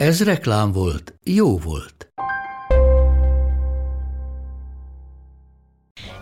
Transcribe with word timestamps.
Ez 0.00 0.24
reklám 0.24 0.72
volt, 0.72 1.14
jó 1.24 1.58
volt. 1.58 2.12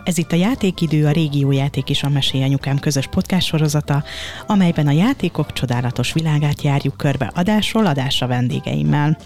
Ez 0.03 0.17
itt 0.17 0.31
a 0.31 0.35
Játékidő, 0.35 1.05
a 1.05 1.11
Régió 1.11 1.51
Játék 1.51 1.89
és 1.89 2.03
a 2.03 2.09
Mesély 2.09 2.43
Anyukám 2.43 2.79
közös 2.79 3.07
podcast 3.07 3.47
sorozata, 3.47 4.03
amelyben 4.47 4.87
a 4.87 4.91
játékok 4.91 5.53
csodálatos 5.53 6.13
világát 6.13 6.61
járjuk 6.61 6.97
körbe 6.97 7.31
adásról 7.35 7.85
adásra 7.85 8.27
vendégeimmel. 8.27 9.17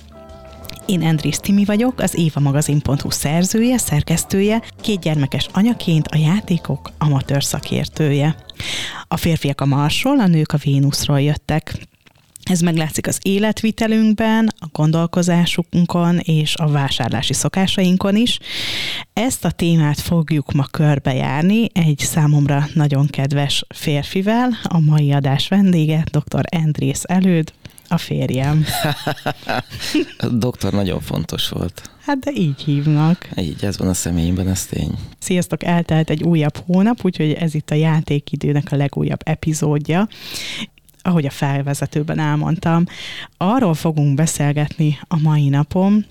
Én 0.86 1.02
Andris 1.02 1.38
Timi 1.38 1.66
vagyok, 1.66 2.00
az 2.00 2.18
évamagazin.hu 2.18 3.10
szerzője, 3.10 3.78
szerkesztője, 3.78 4.62
két 4.82 5.00
gyermekes 5.00 5.50
anyaként 5.54 6.08
a 6.08 6.18
játékok 6.18 6.90
amatőr 6.98 7.44
szakértője. 7.44 8.36
A 9.08 9.18
férfiak 9.18 9.62
a 9.62 9.66
Marsról, 9.66 10.20
a 10.20 10.28
nők 10.28 10.52
a 10.52 10.58
Vénuszról 10.58 11.22
jöttek. 11.22 11.92
Ez 12.44 12.60
meglátszik 12.60 13.08
az 13.08 13.20
életvitelünkben, 13.22 14.54
a 14.60 14.68
gondolkozásunkon 14.72 16.18
és 16.18 16.56
a 16.56 16.68
vásárlási 16.68 17.34
szokásainkon 17.34 18.16
is. 18.16 18.40
Ezt 19.14 19.46
a 19.46 19.52
témát 19.52 20.00
fogjuk 20.00 20.52
ma 20.52 20.66
körbejárni 20.72 21.70
egy 21.74 22.00
számomra 22.00 22.68
nagyon 22.74 23.08
kedves 23.08 23.66
férfivel, 23.76 24.50
a 24.64 24.80
mai 24.80 25.12
adás 25.14 25.48
vendége, 25.48 26.04
dr. 26.12 26.44
Andrész 26.52 27.04
Előd, 27.08 27.54
a 27.88 27.98
férjem. 27.98 28.66
Doktor 30.32 30.74
nagyon 30.74 31.02
fontos 31.02 31.50
volt. 31.50 31.92
Hát 32.06 32.20
de 32.20 32.32
így 32.32 32.62
hívnak. 32.64 33.30
Így, 33.36 33.64
ez 33.64 33.78
van 33.78 33.88
a 33.88 33.94
személyemben, 33.94 34.48
ez 34.48 34.66
tény. 34.66 34.98
Sziasztok, 35.20 35.64
eltelt 35.64 36.10
egy 36.10 36.24
újabb 36.24 36.58
hónap, 36.66 37.00
úgyhogy 37.04 37.32
ez 37.32 37.54
itt 37.54 37.70
a 37.70 37.76
játékidőnek 37.76 38.72
a 38.72 38.76
legújabb 38.76 39.20
epizódja 39.24 40.08
ahogy 41.04 41.26
a 41.26 41.30
felvezetőben 41.30 42.20
elmondtam, 42.20 42.86
arról 43.38 43.74
fogunk 43.74 44.16
beszélgetni 44.16 45.00
a 45.08 45.20
mai 45.20 45.50
napon, 45.50 46.06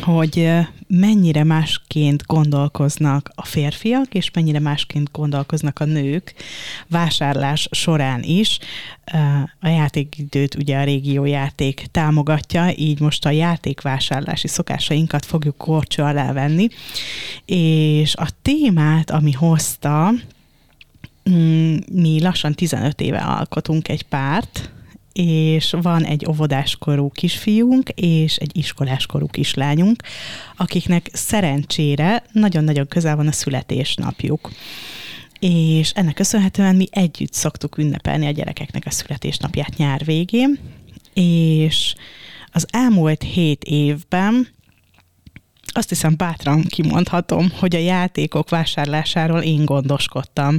hogy 0.00 0.50
mennyire 0.86 1.44
másként 1.44 2.26
gondolkoznak 2.26 3.30
a 3.34 3.44
férfiak, 3.44 4.14
és 4.14 4.30
mennyire 4.30 4.58
másként 4.58 5.10
gondolkoznak 5.12 5.78
a 5.78 5.84
nők 5.84 6.34
vásárlás 6.88 7.68
során 7.70 8.22
is. 8.22 8.58
A 9.60 9.68
játékidőt 9.68 10.54
ugye 10.54 10.78
a 10.78 10.84
régió 10.84 11.24
játék 11.24 11.86
támogatja, 11.90 12.72
így 12.76 13.00
most 13.00 13.26
a 13.26 13.30
játékvásárlási 13.30 14.48
szokásainkat 14.48 15.24
fogjuk 15.24 15.56
korcsó 15.56 16.04
alá 16.04 16.32
venni, 16.32 16.68
és 17.44 18.14
a 18.14 18.26
témát, 18.42 19.10
ami 19.10 19.32
hozta, 19.32 20.12
mi 21.92 22.20
lassan 22.20 22.52
15 22.52 23.00
éve 23.00 23.18
alkotunk 23.18 23.88
egy 23.88 24.02
párt, 24.02 24.70
és 25.12 25.74
van 25.82 26.04
egy 26.04 26.26
óvodáskorú 26.28 27.10
kisfiunk 27.10 27.88
és 27.88 28.36
egy 28.36 28.56
iskoláskorú 28.56 29.26
kislányunk, 29.26 30.02
akiknek 30.56 31.08
szerencsére 31.12 32.22
nagyon-nagyon 32.32 32.88
közel 32.88 33.16
van 33.16 33.26
a 33.26 33.32
születésnapjuk. 33.32 34.50
És 35.38 35.90
ennek 35.90 36.14
köszönhetően 36.14 36.76
mi 36.76 36.86
együtt 36.90 37.32
szoktuk 37.32 37.78
ünnepelni 37.78 38.26
a 38.26 38.30
gyerekeknek 38.30 38.86
a 38.86 38.90
születésnapját 38.90 39.76
nyár 39.76 40.04
végén, 40.04 40.58
és 41.14 41.94
az 42.52 42.66
elmúlt 42.70 43.22
hét 43.22 43.64
évben 43.64 44.48
azt 45.74 45.88
hiszem 45.88 46.16
bátran 46.16 46.62
kimondhatom, 46.62 47.50
hogy 47.58 47.74
a 47.74 47.78
játékok 47.78 48.50
vásárlásáról 48.50 49.40
én 49.40 49.64
gondoskodtam. 49.64 50.58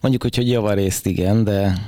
Mondjuk, 0.00 0.22
hogy, 0.22 0.36
hogy 0.36 0.48
javarészt 0.48 1.06
igen, 1.06 1.44
de 1.44 1.78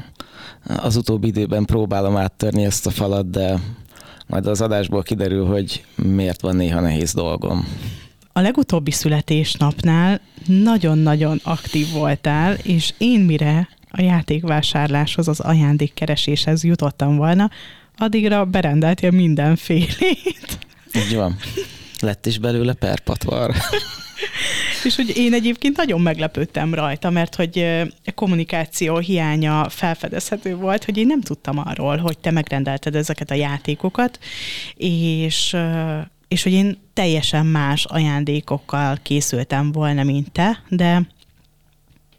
az 0.77 0.97
utóbbi 0.97 1.27
időben 1.27 1.65
próbálom 1.65 2.16
áttörni 2.16 2.65
ezt 2.65 2.87
a 2.87 2.91
falat, 2.91 3.31
de 3.31 3.59
majd 4.27 4.47
az 4.47 4.61
adásból 4.61 5.03
kiderül, 5.03 5.47
hogy 5.47 5.84
miért 5.94 6.41
van 6.41 6.56
néha 6.56 6.81
nehéz 6.81 7.15
dolgom. 7.15 7.69
A 8.32 8.41
legutóbbi 8.41 8.91
születésnapnál 8.91 10.21
nagyon-nagyon 10.47 11.41
aktív 11.43 11.91
voltál, 11.93 12.55
és 12.55 12.93
én 12.99 13.21
mire 13.21 13.69
a 13.91 14.03
játékvásárláshoz, 14.03 15.28
az 15.28 15.41
ajándékkereséshez 15.41 16.65
jutottam 16.65 17.16
volna, 17.16 17.50
addigra 17.97 18.44
berendeltél 18.44 19.11
mindenfélét. 19.11 20.59
Így 20.94 21.15
van. 21.15 21.37
Lett 22.03 22.27
is 22.27 22.39
belőle 22.39 22.73
perpatvar. 22.73 23.55
És 24.85 24.97
hogy 24.97 25.17
én 25.17 25.33
egyébként 25.33 25.77
nagyon 25.77 26.01
meglepődtem 26.01 26.75
rajta, 26.75 27.11
mert 27.11 27.35
hogy 27.35 27.59
a 28.05 28.13
kommunikáció 28.15 28.99
hiánya 28.99 29.69
felfedezhető 29.69 30.57
volt, 30.57 30.85
hogy 30.85 30.97
én 30.97 31.07
nem 31.07 31.21
tudtam 31.21 31.59
arról, 31.59 31.97
hogy 31.97 32.19
te 32.19 32.31
megrendelted 32.31 32.95
ezeket 32.95 33.31
a 33.31 33.35
játékokat, 33.35 34.19
és 34.77 35.57
és 36.29 36.43
hogy 36.43 36.53
én 36.53 36.79
teljesen 36.93 37.47
más 37.47 37.85
ajándékokkal 37.85 38.99
készültem 39.03 39.73
volna, 39.73 40.03
mint 40.03 40.33
te, 40.33 40.62
de 40.69 41.07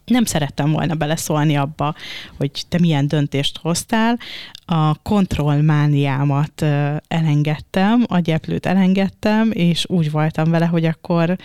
nem 0.05 0.25
szerettem 0.25 0.71
volna 0.71 0.95
beleszólni 0.95 1.55
abba, 1.55 1.95
hogy 2.37 2.51
te 2.69 2.79
milyen 2.79 3.07
döntést 3.07 3.57
hoztál. 3.57 4.17
A 4.65 5.01
kontrollmániámat 5.01 6.61
elengedtem, 7.07 8.05
a 8.07 8.19
gyeplőt 8.19 8.65
elengedtem, 8.65 9.51
és 9.51 9.85
úgy 9.89 10.11
voltam 10.11 10.49
vele, 10.49 10.65
hogy 10.65 10.85
akkor 10.85 11.37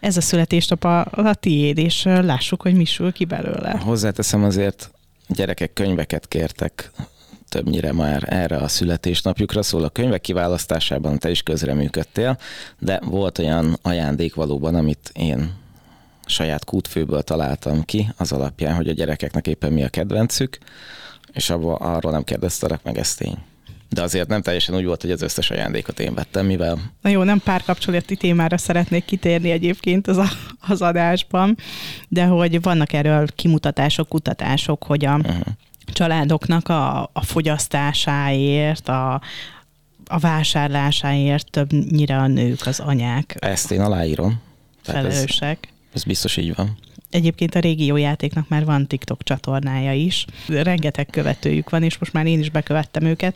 ez 0.00 0.16
a 0.16 0.20
születésnap 0.20 0.84
a, 0.84 1.04
a 1.10 1.34
tiéd, 1.34 1.78
és 1.78 2.02
lássuk, 2.02 2.62
hogy 2.62 2.74
mi 2.74 2.84
sül 2.84 3.12
ki 3.12 3.24
belőle. 3.24 3.70
Hozzáteszem 3.70 4.44
azért, 4.44 4.90
gyerekek 5.28 5.72
könyveket 5.72 6.28
kértek 6.28 6.90
többnyire 7.52 7.92
már 7.92 8.22
erre 8.26 8.56
a 8.56 8.68
születésnapjukra, 8.68 9.62
szól 9.62 9.84
a 9.84 9.88
könyvek 9.88 10.20
kiválasztásában 10.20 11.18
te 11.18 11.30
is 11.30 11.42
közreműködtél, 11.42 12.38
de 12.78 13.00
volt 13.04 13.38
olyan 13.38 13.78
ajándék 13.82 14.34
valóban, 14.34 14.74
amit 14.74 15.10
én 15.14 15.61
saját 16.26 16.64
kútfőből 16.64 17.22
találtam 17.22 17.84
ki 17.84 18.08
az 18.16 18.32
alapján, 18.32 18.74
hogy 18.74 18.88
a 18.88 18.92
gyerekeknek 18.92 19.46
éppen 19.46 19.72
mi 19.72 19.84
a 19.84 19.88
kedvencük, 19.88 20.58
és 21.32 21.50
abba, 21.50 21.74
arról 21.74 22.12
nem 22.12 22.24
kérdeztelek 22.24 22.82
meg, 22.82 22.98
ezt 22.98 23.18
tény. 23.18 23.38
De 23.88 24.02
azért 24.02 24.28
nem 24.28 24.42
teljesen 24.42 24.74
úgy 24.74 24.84
volt, 24.84 25.00
hogy 25.00 25.10
az 25.10 25.22
összes 25.22 25.50
ajándékot 25.50 26.00
én 26.00 26.14
vettem, 26.14 26.46
mivel... 26.46 26.78
Na 27.00 27.10
jó, 27.10 27.22
nem 27.22 27.38
párkapcsolati 27.38 28.16
témára 28.16 28.58
szeretnék 28.58 29.04
kitérni 29.04 29.50
egyébként 29.50 30.06
az, 30.06 30.16
a, 30.16 30.28
az 30.68 30.82
adásban, 30.82 31.56
de 32.08 32.24
hogy 32.24 32.62
vannak 32.62 32.92
erről 32.92 33.26
kimutatások, 33.26 34.08
kutatások, 34.08 34.84
hogy 34.84 35.04
a 35.04 35.14
uh-huh. 35.16 35.40
családoknak 35.92 36.68
a, 36.68 37.02
a 37.02 37.22
fogyasztásáért, 37.22 38.88
a, 38.88 39.20
a 40.06 40.18
vásárlásáért 40.18 41.50
többnyire 41.50 42.16
a 42.16 42.26
nők, 42.26 42.66
az 42.66 42.80
anyák. 42.80 43.36
Ezt 43.38 43.70
én 43.70 43.80
aláírom. 43.80 44.40
Felelősek. 44.82 45.58
Ez 45.62 45.80
biztos 46.04 46.36
így 46.36 46.54
van. 46.54 46.76
Egyébként 47.10 47.54
a 47.54 47.60
régió 47.60 47.96
játéknak 47.96 48.48
már 48.48 48.64
van 48.64 48.86
TikTok 48.86 49.22
csatornája 49.22 49.92
is. 49.92 50.24
Rengeteg 50.48 51.06
követőjük 51.06 51.70
van, 51.70 51.82
és 51.82 51.98
most 51.98 52.12
már 52.12 52.26
én 52.26 52.38
is 52.38 52.50
bekövettem 52.50 53.04
őket 53.04 53.34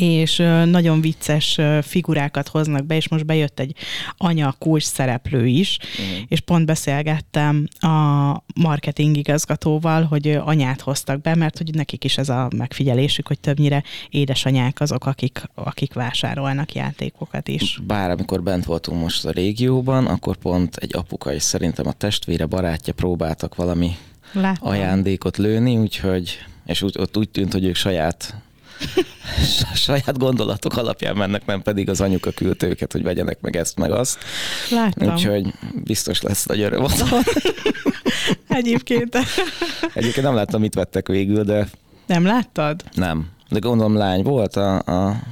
és 0.00 0.36
nagyon 0.64 1.00
vicces 1.00 1.58
figurákat 1.82 2.48
hoznak 2.48 2.86
be, 2.86 2.96
és 2.96 3.08
most 3.08 3.26
bejött 3.26 3.60
egy 3.60 3.74
anya 4.16 4.54
kulcs 4.58 4.82
szereplő 4.84 5.46
is, 5.46 5.78
uh-huh. 5.80 6.24
és 6.28 6.40
pont 6.40 6.66
beszélgettem 6.66 7.68
a 7.80 8.42
marketing 8.54 9.16
igazgatóval, 9.16 10.02
hogy 10.02 10.38
anyát 10.44 10.80
hoztak 10.80 11.20
be, 11.20 11.34
mert 11.34 11.58
hogy 11.58 11.74
nekik 11.74 12.04
is 12.04 12.18
ez 12.18 12.28
a 12.28 12.48
megfigyelésük, 12.56 13.26
hogy 13.26 13.40
többnyire 13.40 13.82
édesanyák 14.10 14.80
azok, 14.80 15.06
akik, 15.06 15.42
akik 15.54 15.92
vásárolnak 15.92 16.74
játékokat 16.74 17.48
is. 17.48 17.80
Bár 17.86 18.10
amikor 18.10 18.42
bent 18.42 18.64
voltunk 18.64 19.00
most 19.00 19.24
a 19.24 19.30
régióban, 19.30 20.06
akkor 20.06 20.36
pont 20.36 20.76
egy 20.76 20.96
apuka 20.96 21.34
és 21.34 21.42
szerintem 21.42 21.86
a 21.86 21.92
testvére, 21.92 22.46
barátja 22.46 22.92
próbáltak 22.92 23.54
valami 23.54 23.96
Láttam. 24.32 24.68
ajándékot 24.68 25.36
lőni, 25.36 25.76
úgyhogy 25.76 26.38
és 26.66 26.82
úgy, 26.82 26.94
ott 26.98 27.16
úgy 27.16 27.28
tűnt, 27.28 27.52
hogy 27.52 27.64
ők 27.64 27.74
saját 27.74 28.34
saját 29.74 30.18
gondolatok 30.18 30.76
alapján 30.76 31.16
mennek, 31.16 31.46
nem 31.46 31.62
pedig 31.62 31.88
az 31.88 32.00
anyuka 32.00 32.30
küldte 32.30 32.66
őket, 32.66 32.92
hogy 32.92 33.02
vegyenek 33.02 33.40
meg 33.40 33.56
ezt, 33.56 33.76
meg 33.76 33.90
azt. 33.90 34.18
Láttam. 34.70 35.12
Úgyhogy 35.12 35.54
biztos 35.84 36.22
lesz 36.22 36.46
nagy 36.46 36.60
öröm 36.60 36.84
Egyébként. 38.48 39.16
Egyébként 39.94 40.26
nem 40.26 40.34
láttam, 40.34 40.60
mit 40.60 40.74
vettek 40.74 41.08
végül, 41.08 41.44
de... 41.44 41.68
Nem 42.06 42.24
láttad? 42.24 42.82
Nem. 42.94 43.28
De 43.48 43.58
gondolom 43.58 43.96
lány 43.96 44.22
volt 44.22 44.56
a, 44.56 44.78
a 44.78 45.22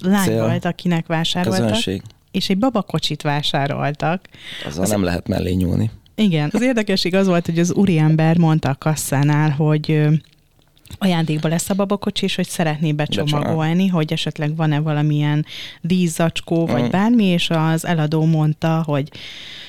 Lány 0.00 0.26
Cél. 0.26 0.42
volt, 0.46 0.64
akinek 0.64 1.06
vásároltak, 1.06 1.62
közönség. 1.62 2.02
és 2.30 2.48
egy 2.48 2.58
babakocsit 2.58 3.22
vásároltak. 3.22 4.28
Azzal 4.66 4.86
nem 4.86 5.02
lehet 5.02 5.28
mellé 5.28 5.52
nyúlni. 5.52 5.90
Igen. 6.14 6.50
Az 6.52 6.62
érdekesség 6.62 7.14
az 7.14 7.26
volt, 7.26 7.46
hogy 7.46 7.58
az 7.58 7.72
úriember 7.72 8.36
mondta 8.36 8.68
a 8.68 8.76
kasszánál, 8.78 9.50
hogy 9.50 10.08
ajándékba 10.98 11.48
lesz 11.48 11.70
a 11.70 11.74
babakocsi, 11.74 12.24
és 12.24 12.34
hogy 12.34 12.48
szeretné 12.48 12.92
becsomagolni, 12.92 13.86
hogy 13.86 14.12
esetleg 14.12 14.56
van-e 14.56 14.80
valamilyen 14.80 15.46
díszzacskó, 15.80 16.66
vagy 16.66 16.82
Mm. 16.82 16.90
bármi, 16.90 17.24
és 17.24 17.50
az 17.50 17.86
eladó 17.86 18.24
mondta, 18.24 18.82
hogy 18.86 19.08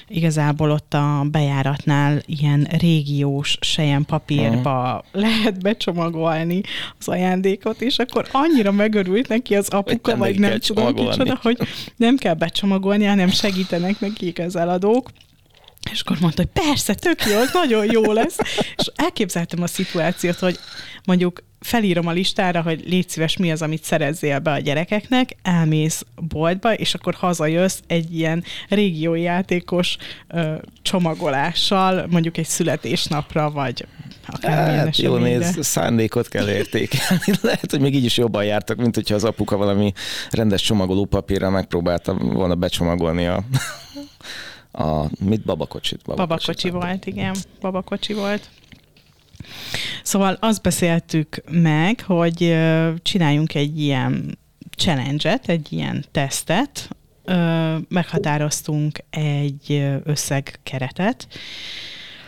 igazából 0.07 0.71
ott 0.71 0.93
a 0.93 1.25
bejáratnál 1.31 2.21
ilyen 2.25 2.67
régiós 2.79 3.57
sejen 3.61 4.05
papírba 4.05 5.03
lehet 5.11 5.61
becsomagolni 5.61 6.61
az 6.99 7.07
ajándékot, 7.07 7.81
és 7.81 7.97
akkor 7.99 8.27
annyira 8.31 8.71
megörült 8.71 9.27
neki 9.27 9.55
az 9.55 9.69
apuka, 9.69 10.09
nem 10.09 10.19
vagy 10.19 10.39
neki 10.39 10.51
nem 10.51 10.59
tudom 10.59 10.95
kicsoda, 11.09 11.39
hogy 11.41 11.57
nem 11.95 12.15
kell 12.17 12.33
becsomagolni, 12.33 13.05
hanem 13.05 13.29
segítenek 13.29 13.99
nekik 13.99 14.39
az 14.39 14.55
eladók. 14.55 15.09
És 15.91 16.01
akkor 16.01 16.17
mondta, 16.19 16.41
hogy 16.41 16.63
persze, 16.65 16.93
tök 16.93 17.25
jó, 17.25 17.37
ez 17.39 17.53
nagyon 17.53 17.91
jó 17.91 18.11
lesz. 18.11 18.37
És 18.77 18.91
elképzeltem 18.95 19.61
a 19.61 19.67
szituációt, 19.67 20.39
hogy 20.39 20.59
mondjuk 21.05 21.43
felírom 21.59 22.07
a 22.07 22.11
listára, 22.11 22.61
hogy 22.61 22.83
légy 22.87 23.09
szíves, 23.09 23.37
mi 23.37 23.51
az, 23.51 23.61
amit 23.61 23.83
szerezzél 23.83 24.39
be 24.39 24.51
a 24.51 24.59
gyerekeknek, 24.59 25.35
elmész 25.41 26.05
boltba, 26.15 26.73
és 26.73 26.93
akkor 26.93 27.13
hazajössz 27.13 27.79
egy 27.87 28.15
ilyen 28.17 28.43
régiói 28.69 29.21
játékos 29.21 29.97
ö, 30.27 30.53
csomagolással, 30.81 32.05
mondjuk 32.09 32.37
egy 32.37 32.45
születésnapra, 32.47 33.51
vagy 33.51 33.85
akármilyen 34.27 34.85
Hát 34.85 34.97
jó 34.97 35.15
eseményre. 35.15 35.37
néz, 35.37 35.65
szándékot 35.65 36.27
kell 36.27 36.49
értékelni. 36.49 37.23
Lehet, 37.41 37.71
hogy 37.71 37.79
még 37.79 37.95
így 37.95 38.05
is 38.05 38.17
jobban 38.17 38.43
jártak, 38.45 38.77
mint 38.77 38.95
hogyha 38.95 39.15
az 39.15 39.23
apuka 39.23 39.57
valami 39.57 39.93
rendes 40.29 40.61
csomagoló 40.61 41.05
papírral 41.05 41.49
megpróbálta 41.49 42.13
volna 42.13 42.55
becsomagolni 42.55 43.25
a, 43.27 43.43
a 44.73 45.05
mit, 45.19 45.43
babakocsit? 45.43 46.01
Babakocsi 46.05 46.69
volt, 46.69 47.05
igen, 47.05 47.35
babakocsi 47.59 48.13
volt. 48.13 48.49
Szóval 50.03 50.37
azt 50.39 50.61
beszéltük 50.61 51.43
meg, 51.51 52.01
hogy 52.01 52.55
csináljunk 53.01 53.55
egy 53.55 53.79
ilyen 53.79 54.37
challenge-et, 54.77 55.49
egy 55.49 55.73
ilyen 55.73 56.05
tesztet, 56.11 56.89
meghatároztunk 57.87 59.03
egy 59.09 59.85
összegkeretet. 60.03 61.27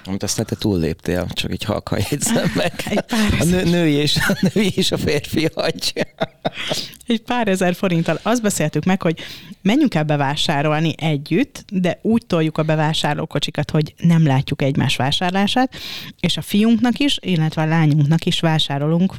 Amit 0.05 0.23
aztán 0.23 0.45
te 0.45 0.55
túlléptél, 0.55 1.27
csak 1.33 1.51
így 1.51 1.63
halkan 1.63 1.99
jegyzem 2.09 2.51
meg. 2.55 2.73
Egy 2.89 3.01
pár 3.01 3.33
A 3.39 3.43
nő, 3.43 3.63
női, 3.63 3.93
és, 3.93 4.15
a 4.15 4.37
női 4.53 4.71
és 4.75 4.91
a 4.91 4.97
férfi 4.97 5.49
hagyja. 5.55 6.03
egy 7.07 7.21
pár 7.21 7.47
ezer 7.47 7.75
forinttal 7.75 8.19
azt 8.21 8.41
beszéltük 8.41 8.83
meg, 8.83 9.01
hogy 9.01 9.19
menjünk 9.61 9.95
el 9.95 10.03
bevásárolni 10.03 10.93
együtt, 10.97 11.65
de 11.71 11.99
úgy 12.01 12.25
toljuk 12.25 12.57
a 12.57 12.63
bevásárlókocsikat, 12.63 13.71
hogy 13.71 13.93
nem 13.97 14.25
látjuk 14.25 14.61
egymás 14.61 14.95
vásárlását, 14.95 15.75
és 16.19 16.37
a 16.37 16.41
fiunknak 16.41 16.99
is, 16.99 17.17
illetve 17.21 17.61
a 17.61 17.65
lányunknak 17.65 18.25
is 18.25 18.39
vásárolunk 18.39 19.13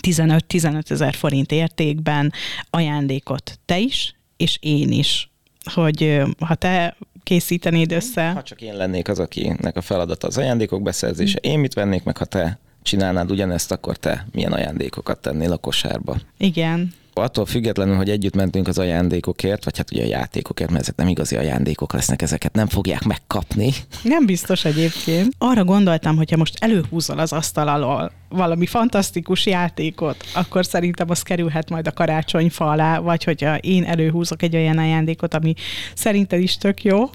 15-15 0.00 0.90
ezer 0.90 1.14
forint 1.14 1.52
értékben 1.52 2.32
ajándékot 2.70 3.58
te 3.64 3.78
is, 3.78 4.14
és 4.36 4.58
én 4.60 4.92
is. 4.92 5.30
Hogy 5.72 6.22
ha 6.38 6.54
te 6.54 6.96
készítenéd 7.24 7.92
össze, 7.92 8.30
Ha 8.30 8.42
csak 8.42 8.60
én 8.60 8.76
lennék 8.76 9.08
az, 9.08 9.18
akinek 9.18 9.76
a 9.76 9.80
feladata 9.80 10.26
az 10.26 10.38
ajándékok 10.38 10.82
beszerzése, 10.82 11.38
én 11.38 11.58
mit 11.58 11.74
vennék 11.74 12.04
meg, 12.04 12.16
ha 12.16 12.24
te 12.24 12.58
csinálnád 12.82 13.30
ugyanezt, 13.30 13.72
akkor 13.72 13.96
te 13.96 14.26
milyen 14.32 14.52
ajándékokat 14.52 15.18
tennél 15.18 15.52
a 15.52 15.56
kosárba? 15.56 16.16
igen, 16.38 16.92
Attól 17.16 17.46
függetlenül, 17.46 17.96
hogy 17.96 18.10
együtt 18.10 18.34
mentünk 18.34 18.68
az 18.68 18.78
ajándékokért, 18.78 19.64
vagy 19.64 19.76
hát 19.76 19.92
ugye 19.92 20.02
a 20.02 20.06
játékokért, 20.06 20.70
mert 20.70 20.82
ezek 20.82 20.96
nem 20.96 21.08
igazi 21.08 21.36
ajándékok 21.36 21.92
lesznek, 21.92 22.22
ezeket 22.22 22.52
nem 22.52 22.66
fogják 22.66 23.04
megkapni. 23.04 23.72
Nem 24.02 24.26
biztos 24.26 24.64
egyébként. 24.64 25.34
Arra 25.38 25.64
gondoltam, 25.64 26.16
hogyha 26.16 26.36
most 26.36 26.56
előhúzol 26.58 27.18
az 27.18 27.32
asztal 27.32 27.68
alól 27.68 28.12
valami 28.28 28.66
fantasztikus 28.66 29.46
játékot, 29.46 30.24
akkor 30.34 30.66
szerintem 30.66 31.10
az 31.10 31.22
kerülhet 31.22 31.70
majd 31.70 31.86
a 31.86 31.92
karácsonyfa 31.92 32.70
alá, 32.70 32.98
vagy 32.98 33.24
hogyha 33.24 33.56
én 33.56 33.84
előhúzok 33.84 34.42
egy 34.42 34.56
olyan 34.56 34.78
ajándékot, 34.78 35.34
ami 35.34 35.54
szerinted 35.94 36.40
is 36.40 36.56
tök 36.56 36.82
jó, 36.82 37.10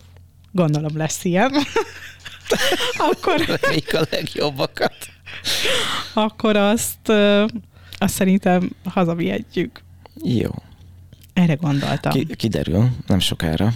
gondolom 0.51 0.97
lesz 0.97 1.25
ilyen, 1.25 1.51
akkor, 3.11 3.45
Reméljük 3.45 3.93
a 3.93 4.01
legjobbakat. 4.11 4.95
akkor 6.13 6.55
azt, 6.55 7.09
azt 7.97 8.13
szerintem 8.13 8.69
hazavihetjük. 8.83 9.87
Jó. 10.23 10.49
Erre 11.33 11.53
gondoltam. 11.53 12.11
Ki, 12.11 12.27
kiderül, 12.35 12.89
nem 13.07 13.19
sokára. 13.19 13.73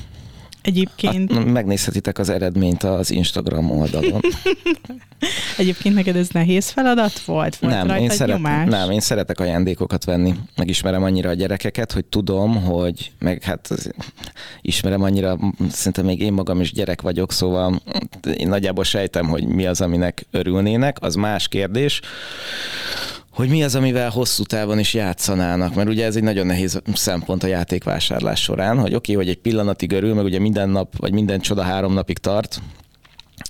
Egyébként, 0.64 1.32
Hát, 1.32 1.46
megnézhetitek 1.46 2.18
az 2.20 2.30
eredményt 2.30 2.84
az 2.84 3.12
Instagram 3.12 3.72
oldalon. 3.72 4.22
egyébként 5.58 5.96
neked 5.96 6.16
ez 6.16 6.30
nehéz 6.30 6.70
feladat 6.70 7.20
volt? 7.20 7.56
Volt 7.56 7.74
nem, 7.74 7.98
én 7.98 8.10
szeret, 8.10 8.36
nyomás? 8.36 8.70
nem, 8.70 8.92
én 8.92 9.00
szeretek 9.00 9.40
ajándékokat 9.40 10.04
venni. 10.04 10.34
Megismerem 10.56 11.04
annyira 11.04 11.30
a 11.30 11.34
gyerekeket, 11.34 11.92
hogy 11.92 12.06
tudom, 12.06 12.64
hogy 12.64 13.12
meg 13.20 13.44
hát 13.44 13.70
ismerem 14.62 15.02
annyira, 15.02 15.38
szerintem 15.70 16.06
még 16.06 16.22
én 16.22 16.34
magam 16.34 16.62
is 16.62 16.72
gyerek 16.72 17.02
vagyok, 17.02 17.32
szóval 17.32 17.82
én 18.38 18.48
nagyjából 18.48 18.84
sejtem, 18.84 19.28
hogy 19.28 19.46
mi 19.46 19.66
az, 19.66 19.82
aminek 19.82 20.26
örülnének. 20.32 20.98
Az 21.02 21.16
más 21.16 21.48
kérdés, 21.48 22.02
hogy 23.34 23.50
mi 23.50 23.64
az, 23.64 23.76
amivel 23.76 24.10
hosszú 24.10 24.44
távon 24.44 24.80
is 24.80 24.94
játszanának, 24.94 25.76
mert 25.76 25.90
ugye 25.90 26.06
ez 26.06 26.16
egy 26.16 26.24
nagyon 26.24 26.46
nehéz 26.46 26.82
szempont 26.94 27.44
a 27.44 27.48
játékvásárlás 27.48 28.42
során, 28.42 28.80
hogy 28.80 28.96
oké, 28.96 29.12
okay, 29.12 29.26
hogy 29.26 29.34
egy 29.36 29.42
pillanatig 29.42 29.92
örül, 29.92 30.14
meg 30.14 30.24
ugye 30.24 30.40
minden 30.40 30.70
nap, 30.70 30.98
vagy 30.98 31.14
minden 31.14 31.40
csoda 31.40 31.62
három 31.62 31.94
napig 31.94 32.18
tart, 32.18 32.62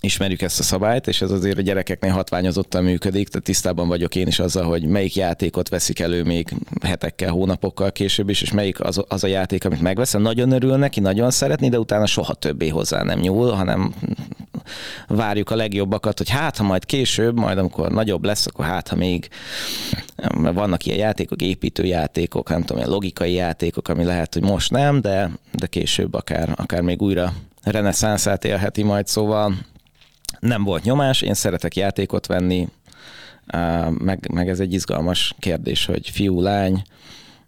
ismerjük 0.04 0.42
ezt 0.42 0.60
a 0.60 0.64
szabályt, 0.64 1.08
és 1.08 1.22
ez 1.22 1.32
azért 1.32 1.58
a 1.58 1.62
gyerekeknél 1.62 2.12
hatványozottan 2.12 2.84
működik, 2.84 3.28
tehát 3.28 3.46
tisztában 3.46 3.88
vagyok 3.88 4.16
én 4.16 4.28
is 4.28 4.40
azzal, 4.40 4.64
hogy 4.64 4.86
melyik 4.86 5.16
játékot 5.16 5.70
veszik 5.70 6.00
elő 6.00 6.24
még 6.24 6.54
hetekkel, 6.82 7.32
hónapokkal 7.32 7.92
később 7.92 8.30
is, 8.30 8.42
és 8.42 8.52
melyik 8.52 8.80
az, 8.80 9.02
az 9.08 9.24
a 9.24 9.28
játék, 9.28 9.66
amit 9.66 9.82
megveszem. 9.82 10.22
Nagyon 10.22 10.52
örül 10.52 10.78
neki, 10.78 11.00
nagyon 11.00 11.32
szeretni, 11.32 11.70
de 11.70 11.80
utána 11.80 12.06
soha 12.06 12.34
többé 12.34 12.68
hozzá 12.68 13.04
nem 13.04 13.20
nyúl, 13.20 13.52
hanem 13.52 13.94
várjuk 15.08 15.50
a 15.50 15.56
legjobbakat, 15.56 16.18
hogy 16.18 16.30
hát, 16.30 16.58
ha 16.58 16.64
majd 16.64 16.86
később, 16.86 17.40
majd 17.40 17.58
amikor 17.58 17.92
nagyobb 17.92 18.24
lesz, 18.24 18.46
akkor 18.46 18.66
hát, 18.66 18.88
ha 18.88 18.96
még 18.96 19.28
vannak 20.54 20.86
ilyen 20.86 20.98
játékok, 20.98 21.42
építőjátékok, 21.42 22.50
nem 22.50 22.62
tudom, 22.62 22.78
ilyen 22.78 22.90
logikai 22.90 23.34
játékok, 23.34 23.88
ami 23.88 24.04
lehet, 24.04 24.34
hogy 24.34 24.44
most 24.44 24.72
nem, 24.72 25.02
de, 25.02 25.30
de 25.52 25.68
később 25.68 26.14
akár, 26.14 26.54
akár 26.56 26.82
még 26.82 27.02
újra 27.02 27.34
reneszánszát 27.64 28.46
élheti 28.46 28.84
majd, 28.84 29.08
szóval 29.08 29.54
nem 30.44 30.64
volt 30.64 30.84
nyomás, 30.84 31.22
én 31.22 31.34
szeretek 31.34 31.76
játékot 31.76 32.26
venni, 32.26 32.68
meg, 33.90 34.30
meg 34.34 34.50
ez 34.50 34.60
egy 34.60 34.74
izgalmas 34.74 35.36
kérdés, 35.40 35.86
hogy 35.86 36.10
fiú, 36.10 36.42
lány, 36.42 36.84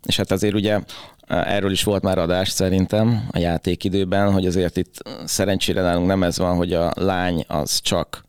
és 0.05 0.17
hát 0.17 0.31
azért 0.31 0.53
ugye 0.53 0.79
erről 1.27 1.71
is 1.71 1.83
volt 1.83 2.03
már 2.03 2.17
adás 2.17 2.49
szerintem 2.49 3.27
a 3.31 3.37
játékidőben, 3.37 4.31
hogy 4.31 4.45
azért 4.45 4.77
itt 4.77 5.09
szerencsére 5.25 5.81
nálunk 5.81 6.07
nem 6.07 6.23
ez 6.23 6.37
van, 6.37 6.55
hogy 6.55 6.73
a 6.73 6.91
lány 6.95 7.45
az 7.47 7.81
csak 7.81 8.24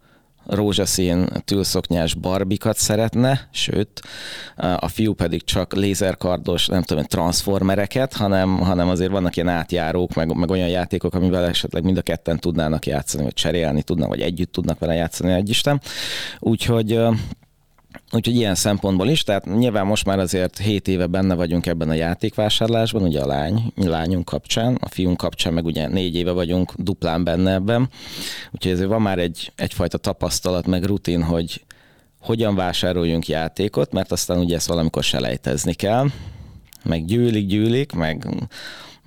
rózsaszín 0.46 1.28
tülszoknyás 1.44 2.14
barbikat 2.14 2.76
szeretne, 2.76 3.48
sőt, 3.50 4.00
a 4.56 4.88
fiú 4.88 5.14
pedig 5.14 5.44
csak 5.44 5.74
lézerkardos, 5.74 6.66
nem 6.66 6.82
tudom, 6.82 7.04
transformereket, 7.04 8.12
hanem, 8.12 8.58
hanem 8.58 8.88
azért 8.88 9.10
vannak 9.10 9.36
ilyen 9.36 9.48
átjárók, 9.48 10.14
meg, 10.14 10.36
meg 10.36 10.50
olyan 10.50 10.68
játékok, 10.68 11.14
amivel 11.14 11.44
esetleg 11.44 11.84
mind 11.84 11.96
a 11.96 12.02
ketten 12.02 12.38
tudnának 12.38 12.86
játszani, 12.86 13.24
vagy 13.24 13.34
cserélni 13.34 13.82
tudnak, 13.82 14.08
vagy 14.08 14.20
együtt 14.20 14.52
tudnak 14.52 14.78
vele 14.78 14.94
játszani 14.94 15.32
egy 15.32 15.48
Isten. 15.48 15.80
Úgyhogy 16.38 17.00
Úgyhogy 18.16 18.36
ilyen 18.36 18.54
szempontból 18.54 19.08
is, 19.08 19.22
tehát 19.22 19.44
nyilván 19.44 19.86
most 19.86 20.04
már 20.04 20.18
azért 20.18 20.58
7 20.58 20.88
éve 20.88 21.06
benne 21.06 21.34
vagyunk 21.34 21.66
ebben 21.66 21.88
a 21.88 21.94
játékvásárlásban, 21.94 23.02
ugye 23.02 23.20
a 23.20 23.26
lány, 23.26 23.72
lányunk 23.74 24.24
kapcsán, 24.24 24.74
a 24.80 24.88
fiunk 24.88 25.16
kapcsán 25.16 25.52
meg 25.52 25.64
ugye 25.64 25.88
négy 25.88 26.14
éve 26.14 26.30
vagyunk 26.30 26.72
duplán 26.76 27.24
benne 27.24 27.52
ebben, 27.52 27.88
úgyhogy 28.52 28.72
ezért 28.72 28.88
van 28.88 29.02
már 29.02 29.18
egy, 29.18 29.52
egyfajta 29.56 29.98
tapasztalat, 29.98 30.66
meg 30.66 30.84
rutin, 30.84 31.22
hogy 31.22 31.64
hogyan 32.20 32.54
vásároljunk 32.54 33.28
játékot, 33.28 33.92
mert 33.92 34.12
aztán 34.12 34.38
ugye 34.38 34.56
ezt 34.56 34.68
valamikor 34.68 35.02
selejtezni 35.02 35.74
kell, 35.74 36.06
meg 36.84 37.04
gyűlik, 37.04 37.46
gyűlik, 37.46 37.92
meg 37.92 38.26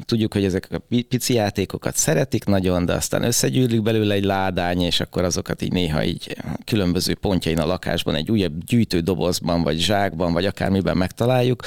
tudjuk, 0.05 0.33
hogy 0.33 0.43
ezek 0.43 0.67
a 0.71 0.81
pici 1.09 1.33
játékokat 1.33 1.95
szeretik 1.95 2.45
nagyon, 2.45 2.85
de 2.85 2.93
aztán 2.93 3.23
összegyűlik 3.23 3.81
belőle 3.81 4.13
egy 4.13 4.23
ládány, 4.23 4.81
és 4.81 4.99
akkor 4.99 5.23
azokat 5.23 5.61
így 5.61 5.71
néha 5.71 6.03
így 6.03 6.37
különböző 6.65 7.15
pontjain 7.15 7.59
a 7.59 7.65
lakásban, 7.65 8.15
egy 8.15 8.31
újabb 8.31 8.63
gyűjtődobozban, 8.63 9.63
vagy 9.63 9.79
zsákban, 9.79 10.33
vagy 10.33 10.45
akármiben 10.45 10.97
megtaláljuk. 10.97 11.63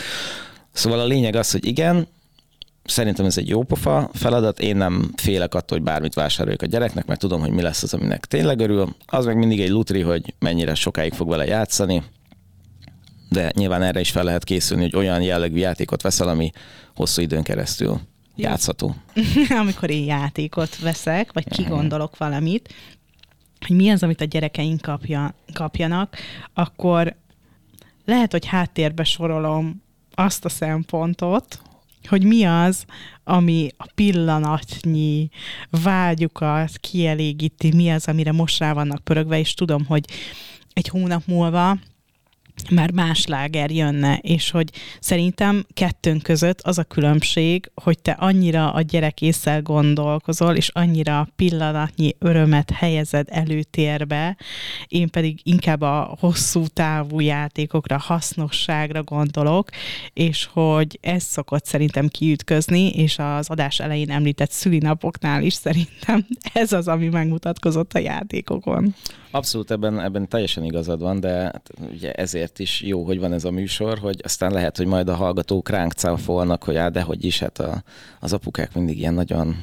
Szóval 0.73 1.01
a 1.01 1.07
lényeg 1.07 1.35
az, 1.35 1.51
hogy 1.51 1.67
igen, 1.67 2.07
szerintem 2.85 3.27
ez 3.27 3.39
egy 3.39 3.49
jó 3.49 3.62
pofa 3.62 4.11
feladat, 4.12 4.61
én 4.61 4.77
nem 4.77 5.11
félek 5.17 5.55
attól, 5.55 5.79
hogy 5.79 5.87
bármit 5.87 6.15
vásároljak 6.15 6.62
a 6.62 6.67
gyereknek, 6.67 7.07
mert 7.07 7.21
tudom, 7.21 7.41
hogy 7.41 7.51
mi 7.51 7.62
lesz 7.62 7.83
az, 7.83 7.95
aminek 7.95 8.25
tényleg 8.25 8.61
örül. 8.61 8.95
Az 9.07 9.25
meg 9.25 9.37
mindig 9.37 9.61
egy 9.61 9.71
lutri, 9.71 10.01
hogy 10.01 10.35
mennyire 10.39 10.75
sokáig 10.75 11.12
fog 11.12 11.29
vele 11.29 11.45
játszani, 11.45 12.03
de 13.29 13.53
nyilván 13.55 13.83
erre 13.83 14.01
is 14.01 14.11
fel 14.11 14.25
lehet 14.25 14.45
készülni, 14.45 14.83
hogy 14.83 14.97
olyan 14.97 15.23
jellegű 15.23 15.59
játékot 15.59 16.03
veszel, 16.03 16.29
ami 16.29 16.51
hosszú 16.95 17.23
időn 17.23 17.43
keresztül 17.43 18.01
játszható. 18.37 18.95
Amikor 19.62 19.91
én 19.91 20.05
játékot 20.05 20.79
veszek, 20.79 21.33
vagy 21.33 21.49
kigondolok 21.49 22.17
valamit, 22.17 22.75
hogy 23.67 23.77
mi 23.77 23.91
az, 23.91 24.03
amit 24.03 24.21
a 24.21 24.25
gyerekeink 24.25 24.81
kapja, 24.81 25.35
kapjanak, 25.53 26.17
akkor 26.55 27.17
lehet, 28.05 28.33
hogy 28.33 28.47
háttérbe 28.47 29.05
sorolom 29.05 29.83
azt 30.15 30.45
a 30.45 30.49
szempontot, 30.49 31.62
hogy 32.09 32.25
mi 32.25 32.45
az, 32.45 32.85
ami 33.25 33.69
a 33.77 33.87
pillanatnyi 33.95 35.29
vágyukat 35.71 36.77
kielégíti, 36.79 37.73
mi 37.75 37.91
az, 37.91 38.09
amire 38.09 38.33
most 38.33 38.59
rá 38.59 38.73
vannak 38.73 39.05
pörögve, 39.05 39.39
és 39.39 39.55
tudom, 39.55 39.85
hogy 39.85 40.05
egy 40.73 40.89
hónap 40.89 41.23
múlva 41.27 41.79
már 42.71 42.90
más 42.90 43.26
láger 43.26 43.71
jönne, 43.71 44.16
és 44.16 44.50
hogy 44.50 44.71
szerintem 45.00 45.66
kettőnk 45.75 46.23
között 46.23 46.61
az 46.61 46.78
a 46.78 46.85
különbség, 46.85 47.71
hogy 47.75 47.99
te 47.99 48.11
annyira 48.11 48.73
a 48.73 48.81
gyerek 48.81 49.21
észsel 49.21 49.62
gondolkozol, 49.62 50.54
és 50.54 50.69
annyira 50.69 51.28
pillanatnyi 51.37 52.14
örömet 52.19 52.71
helyezed 52.71 53.28
előtérbe, 53.31 54.37
én 54.88 55.11
pedig 55.11 55.40
inkább 55.42 55.81
a 55.81 56.16
hosszú 56.21 56.66
távú 56.66 57.21
játékokra, 57.21 57.99
hasznosságra 57.99 59.02
gondolok, 59.02 59.71
és 60.12 60.49
hogy 60.52 60.99
ez 61.00 61.23
szokott 61.23 61.64
szerintem 61.64 62.09
kiütközni, 62.09 62.88
és 62.88 63.19
az 63.19 63.50
adás 63.50 63.81
elején 63.81 64.11
említett 64.11 64.50
szülinapoknál 64.50 65.42
is 65.42 65.54
szerintem 65.54 66.26
ez 66.52 66.73
az, 66.73 66.88
ami 66.88 67.09
megmutatkozott 67.09 67.92
a 67.92 67.99
játékokon. 67.99 68.95
Abszolút 69.35 69.71
ebben, 69.71 70.01
ebben 70.01 70.29
teljesen 70.29 70.65
igazad 70.65 71.01
van, 71.01 71.21
de 71.21 71.33
hát 71.33 71.71
ugye 71.93 72.12
ezért 72.12 72.59
is 72.59 72.83
jó, 72.83 73.05
hogy 73.05 73.19
van 73.19 73.33
ez 73.33 73.45
a 73.45 73.51
műsor, 73.51 73.99
hogy 73.99 74.21
aztán 74.25 74.53
lehet, 74.53 74.77
hogy 74.77 74.87
majd 74.87 75.09
a 75.09 75.15
hallgatók 75.15 75.69
ránk 75.69 75.93
cáfolnak, 75.93 76.65
hogy 76.65 76.75
de 76.75 77.03
hogy 77.03 77.25
is, 77.25 77.39
hát 77.39 77.59
a, 77.59 77.83
az 78.21 78.33
apukák 78.33 78.75
mindig 78.75 78.99
ilyen 78.99 79.15
nagyon 79.15 79.57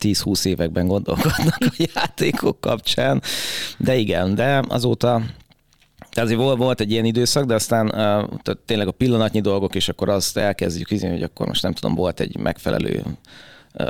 10-20 0.00 0.44
években 0.44 0.86
gondolkodnak 0.86 1.56
a 1.60 1.84
játékok 1.94 2.60
kapcsán. 2.60 3.22
De 3.78 3.96
igen, 3.96 4.34
de 4.34 4.62
azóta 4.68 5.22
tehát 6.10 6.28
azért 6.28 6.40
volt, 6.40 6.58
volt 6.58 6.80
egy 6.80 6.90
ilyen 6.90 7.04
időszak, 7.04 7.44
de 7.44 7.54
aztán 7.54 7.86
uh, 7.86 7.92
tehát 8.42 8.58
tényleg 8.66 8.88
a 8.88 8.92
pillanatnyi 8.92 9.40
dolgok, 9.40 9.74
és 9.74 9.88
akkor 9.88 10.08
azt 10.08 10.36
elkezdjük 10.36 10.88
hogy 10.88 11.22
akkor 11.22 11.46
most 11.46 11.62
nem 11.62 11.72
tudom, 11.72 11.94
volt 11.94 12.20
egy 12.20 12.36
megfelelő 12.36 13.02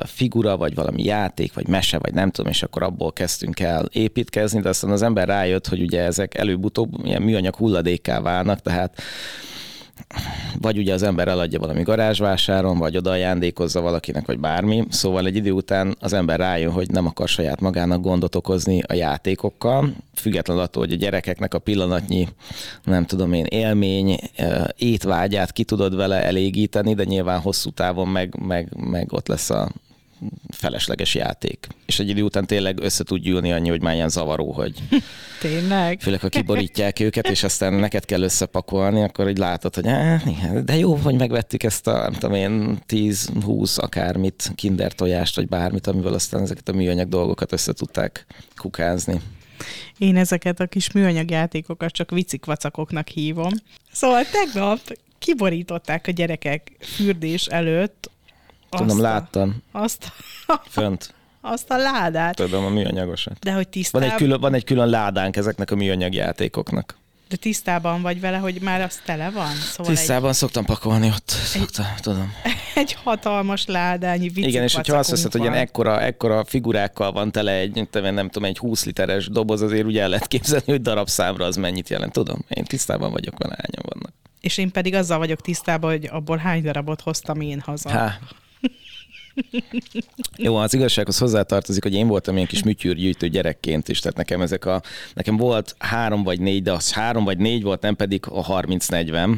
figura, 0.04 0.56
vagy 0.56 0.74
valami 0.74 1.04
játék, 1.04 1.54
vagy 1.54 1.68
mese, 1.68 1.98
vagy 1.98 2.14
nem 2.14 2.30
tudom, 2.30 2.50
és 2.50 2.62
akkor 2.62 2.82
abból 2.82 3.12
kezdtünk 3.12 3.60
el 3.60 3.88
építkezni, 3.92 4.60
de 4.60 4.68
aztán 4.68 4.90
az 4.90 5.02
ember 5.02 5.28
rájött, 5.28 5.66
hogy 5.66 5.82
ugye 5.82 6.02
ezek 6.02 6.34
előbb-utóbb 6.34 7.04
ilyen 7.04 7.22
műanyag 7.22 7.54
hulladékká 7.54 8.20
válnak, 8.20 8.60
tehát 8.60 9.02
vagy 10.60 10.78
ugye 10.78 10.92
az 10.92 11.02
ember 11.02 11.28
eladja 11.28 11.58
valami 11.58 11.82
garázsvásáron, 11.82 12.78
vagy 12.78 12.96
oda 12.96 13.10
ajándékozza 13.10 13.80
valakinek, 13.80 14.26
vagy 14.26 14.38
bármi. 14.38 14.84
Szóval 14.88 15.26
egy 15.26 15.36
idő 15.36 15.50
után 15.50 15.96
az 16.00 16.12
ember 16.12 16.38
rájön, 16.38 16.72
hogy 16.72 16.90
nem 16.90 17.06
akar 17.06 17.28
saját 17.28 17.60
magának 17.60 18.00
gondot 18.00 18.34
okozni 18.34 18.82
a 18.86 18.94
játékokkal, 18.94 19.92
függetlenül 20.14 20.62
attól, 20.62 20.82
hogy 20.82 20.92
a 20.92 20.96
gyerekeknek 20.96 21.54
a 21.54 21.58
pillanatnyi, 21.58 22.28
nem 22.84 23.06
tudom 23.06 23.32
én, 23.32 23.44
élmény, 23.44 24.18
étvágyát 24.76 25.52
ki 25.52 25.64
tudod 25.64 25.96
vele 25.96 26.24
elégíteni, 26.24 26.94
de 26.94 27.04
nyilván 27.04 27.40
hosszú 27.40 27.70
távon 27.70 28.08
meg, 28.08 28.34
meg, 28.38 28.68
meg 28.76 29.12
ott 29.12 29.28
lesz 29.28 29.50
a 29.50 29.68
felesleges 30.48 31.14
játék. 31.14 31.66
És 31.86 31.98
egy 31.98 32.08
idő 32.08 32.22
után 32.22 32.46
tényleg 32.46 32.78
össze 32.82 33.04
tud 33.04 33.20
gyűlni 33.20 33.52
annyi, 33.52 33.68
hogy 33.68 33.82
már 33.82 33.94
ilyen 33.94 34.08
zavaró, 34.08 34.52
hogy 34.52 34.74
tényleg. 35.40 36.00
Főleg, 36.00 36.20
ha 36.20 36.28
kiborítják 36.28 37.00
őket, 37.00 37.28
és 37.28 37.42
aztán 37.42 37.72
neked 37.72 38.04
kell 38.04 38.22
összepakolni, 38.22 39.02
akkor 39.02 39.28
így 39.28 39.38
látod, 39.38 39.74
hogy 39.74 39.84
de 40.64 40.76
jó, 40.76 40.94
hogy 40.94 41.14
megvettük 41.14 41.62
ezt 41.62 41.86
a, 41.86 41.92
nem 41.92 42.12
tudom 42.12 42.34
én, 42.34 42.78
10-20 42.88 43.78
akármit, 43.78 44.52
kinder 44.54 44.92
tojást, 44.92 45.36
vagy 45.36 45.48
bármit, 45.48 45.86
amivel 45.86 46.12
aztán 46.12 46.42
ezeket 46.42 46.68
a 46.68 46.72
műanyag 46.72 47.08
dolgokat 47.08 47.52
össze 47.52 47.72
tudták 47.72 48.26
kukázni. 48.56 49.20
Én 49.98 50.16
ezeket 50.16 50.60
a 50.60 50.66
kis 50.66 50.92
műanyag 50.92 51.30
játékokat 51.30 51.92
csak 51.92 52.10
vicikvacakoknak 52.10 53.08
hívom. 53.08 53.52
Szóval 53.92 54.24
tegnap 54.24 54.78
kiborították 55.18 56.06
a 56.06 56.10
gyerekek 56.10 56.72
fürdés 56.80 57.46
előtt 57.46 58.10
Tudom, 58.70 58.88
azt 58.88 58.98
láttam. 58.98 59.62
Azt 59.72 60.12
Fönt. 60.68 61.14
Azt 61.40 61.70
a 61.70 61.76
ládát. 61.76 62.36
Tudom, 62.36 62.64
a 62.64 62.68
műanyagosat. 62.68 63.38
De 63.38 63.52
hogy 63.52 63.68
tisztában... 63.68 64.08
Van 64.08 64.16
egy, 64.16 64.22
külön, 64.22 64.40
van 64.40 64.54
egy 64.54 64.64
külön 64.64 64.88
ládánk 64.88 65.36
ezeknek 65.36 65.70
a 65.70 65.74
műanyag 65.74 66.14
játékoknak. 66.14 66.98
De 67.28 67.36
tisztában 67.36 68.02
vagy 68.02 68.20
vele, 68.20 68.36
hogy 68.36 68.60
már 68.60 68.80
az 68.80 69.00
tele 69.04 69.30
van? 69.30 69.54
Szóval 69.54 69.94
tisztában 69.94 70.28
egy... 70.28 70.36
szoktam 70.36 70.64
pakolni 70.64 71.08
ott, 71.08 71.30
egy... 71.30 71.60
szoktam, 71.60 71.84
tudom. 72.00 72.32
Egy 72.74 72.92
hatalmas 72.92 73.66
ládányi 73.66 74.28
vicik 74.28 74.46
Igen, 74.46 74.62
és 74.62 74.74
hogyha 74.74 74.96
azt 74.96 75.10
veszed, 75.10 75.32
hogy 75.32 75.40
ilyen 75.40 75.54
ekkora, 75.54 76.00
ekkora 76.00 76.44
figurákkal 76.44 77.12
van 77.12 77.32
tele 77.32 77.52
egy, 77.52 77.88
nem 77.92 78.28
tudom, 78.28 78.48
egy 78.48 78.58
20 78.58 78.84
literes 78.84 79.28
doboz, 79.28 79.62
azért 79.62 79.84
ugye 79.84 80.02
el 80.02 80.08
lehet 80.08 80.26
képzelni, 80.26 80.64
hogy 80.66 80.82
darabszámra 80.82 81.44
az 81.44 81.56
mennyit 81.56 81.88
jelent. 81.88 82.12
Tudom, 82.12 82.44
én 82.48 82.64
tisztában 82.64 83.10
vagyok 83.10 83.38
vele, 83.38 83.54
hányan 83.58 83.84
vannak. 83.94 84.12
És 84.40 84.58
én 84.58 84.70
pedig 84.70 84.94
azzal 84.94 85.18
vagyok 85.18 85.40
tisztában, 85.40 85.90
hogy 85.90 86.08
abból 86.12 86.36
hány 86.36 86.62
darabot 86.62 87.00
hoztam 87.00 87.40
én 87.40 87.60
haza. 87.60 87.88
Há, 87.88 88.18
jó, 90.36 90.56
az 90.56 90.74
igazsághoz 90.74 91.18
hozzátartozik, 91.18 91.82
hogy 91.82 91.94
én 91.94 92.06
voltam 92.06 92.34
ilyen 92.34 92.46
kis 92.46 92.62
műtyűrgyűjtő 92.62 93.28
gyerekként 93.28 93.88
is, 93.88 94.00
tehát 94.00 94.16
nekem 94.16 94.40
ezek 94.40 94.64
a, 94.64 94.82
nekem 95.14 95.36
volt 95.36 95.74
három 95.78 96.22
vagy 96.22 96.40
négy, 96.40 96.62
de 96.62 96.72
az 96.72 96.92
három 96.92 97.24
vagy 97.24 97.38
négy 97.38 97.62
volt, 97.62 97.82
nem 97.82 97.96
pedig 97.96 98.24
a 98.28 98.60
30-40, 98.60 99.36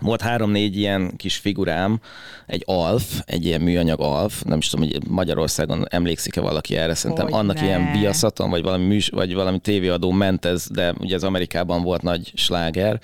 volt 0.00 0.20
három-négy 0.20 0.76
ilyen 0.76 1.16
kis 1.16 1.36
figurám, 1.36 2.00
egy 2.46 2.62
alf, 2.66 3.20
egy 3.24 3.44
ilyen 3.44 3.60
műanyag 3.60 4.00
alf, 4.00 4.42
nem 4.42 4.58
is 4.58 4.68
tudom, 4.68 4.88
hogy 4.88 5.08
Magyarországon 5.08 5.86
emlékszik-e 5.88 6.40
valaki 6.40 6.76
erre, 6.76 6.94
szerintem 6.94 7.24
hogy 7.24 7.34
annak 7.34 7.56
ne. 7.56 7.64
ilyen 7.64 7.92
biaszaton, 7.92 8.50
vagy 8.50 8.62
valami, 8.62 8.84
műs, 8.84 9.08
vagy 9.08 9.34
valami 9.34 9.58
tévéadó 9.58 10.10
ment 10.10 10.44
ez, 10.44 10.66
de 10.68 10.94
ugye 10.98 11.14
az 11.14 11.24
Amerikában 11.24 11.82
volt 11.82 12.02
nagy 12.02 12.32
sláger, 12.34 13.00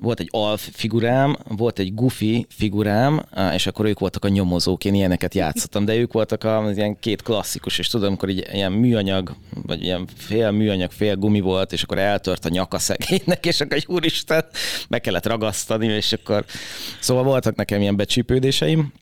volt 0.00 0.20
egy 0.20 0.28
alf 0.30 0.68
figurám, 0.72 1.36
volt 1.48 1.78
egy 1.78 1.94
gufi 1.94 2.46
figurám, 2.48 3.22
és 3.54 3.66
akkor 3.66 3.86
ők 3.86 3.98
voltak 3.98 4.24
a 4.24 4.28
nyomozók, 4.28 4.84
én 4.84 4.94
ilyeneket 4.94 5.34
játszottam, 5.34 5.84
de 5.84 5.96
ők 5.96 6.12
voltak 6.12 6.44
az 6.44 6.76
ilyen 6.76 6.98
két 6.98 7.22
klasszikus, 7.22 7.78
és 7.78 7.88
tudom, 7.88 8.06
amikor 8.06 8.28
így 8.28 8.48
ilyen 8.52 8.72
műanyag, 8.72 9.34
vagy 9.62 9.82
ilyen 9.82 10.08
fél 10.16 10.50
műanyag, 10.50 10.90
fél 10.90 11.16
gumi 11.16 11.40
volt, 11.40 11.72
és 11.72 11.82
akkor 11.82 11.98
eltört 11.98 12.44
a 12.44 12.48
nyaka 12.48 12.78
szegénynek, 12.78 13.46
és 13.46 13.60
akkor 13.60 13.76
egy 13.76 13.86
úristen, 13.88 14.44
be 14.88 14.98
kellett 14.98 15.26
ragasztani, 15.26 15.86
és 15.86 16.12
akkor 16.12 16.44
szóval 17.00 17.22
voltak 17.22 17.56
nekem 17.56 17.80
ilyen 17.80 17.96
becsípődéseim, 17.96 18.92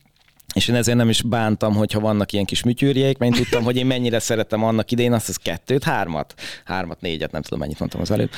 és 0.54 0.68
én 0.68 0.74
ezért 0.74 0.96
nem 0.96 1.08
is 1.08 1.22
bántam, 1.22 1.74
hogyha 1.74 2.00
vannak 2.00 2.32
ilyen 2.32 2.44
kis 2.44 2.62
műtyűrjeik, 2.62 3.18
mert 3.18 3.34
én 3.34 3.42
tudtam, 3.42 3.64
hogy 3.64 3.76
én 3.76 3.86
mennyire 3.86 4.18
szeretem 4.18 4.64
annak 4.64 4.90
idején 4.90 5.12
azt 5.12 5.28
az 5.28 5.36
kettőt, 5.36 5.84
hármat, 5.84 6.34
hármat, 6.64 7.00
négyet, 7.00 7.32
nem 7.32 7.42
tudom 7.42 7.58
mennyit 7.58 7.78
mondtam 7.78 8.00
az 8.00 8.10
előbb. 8.10 8.30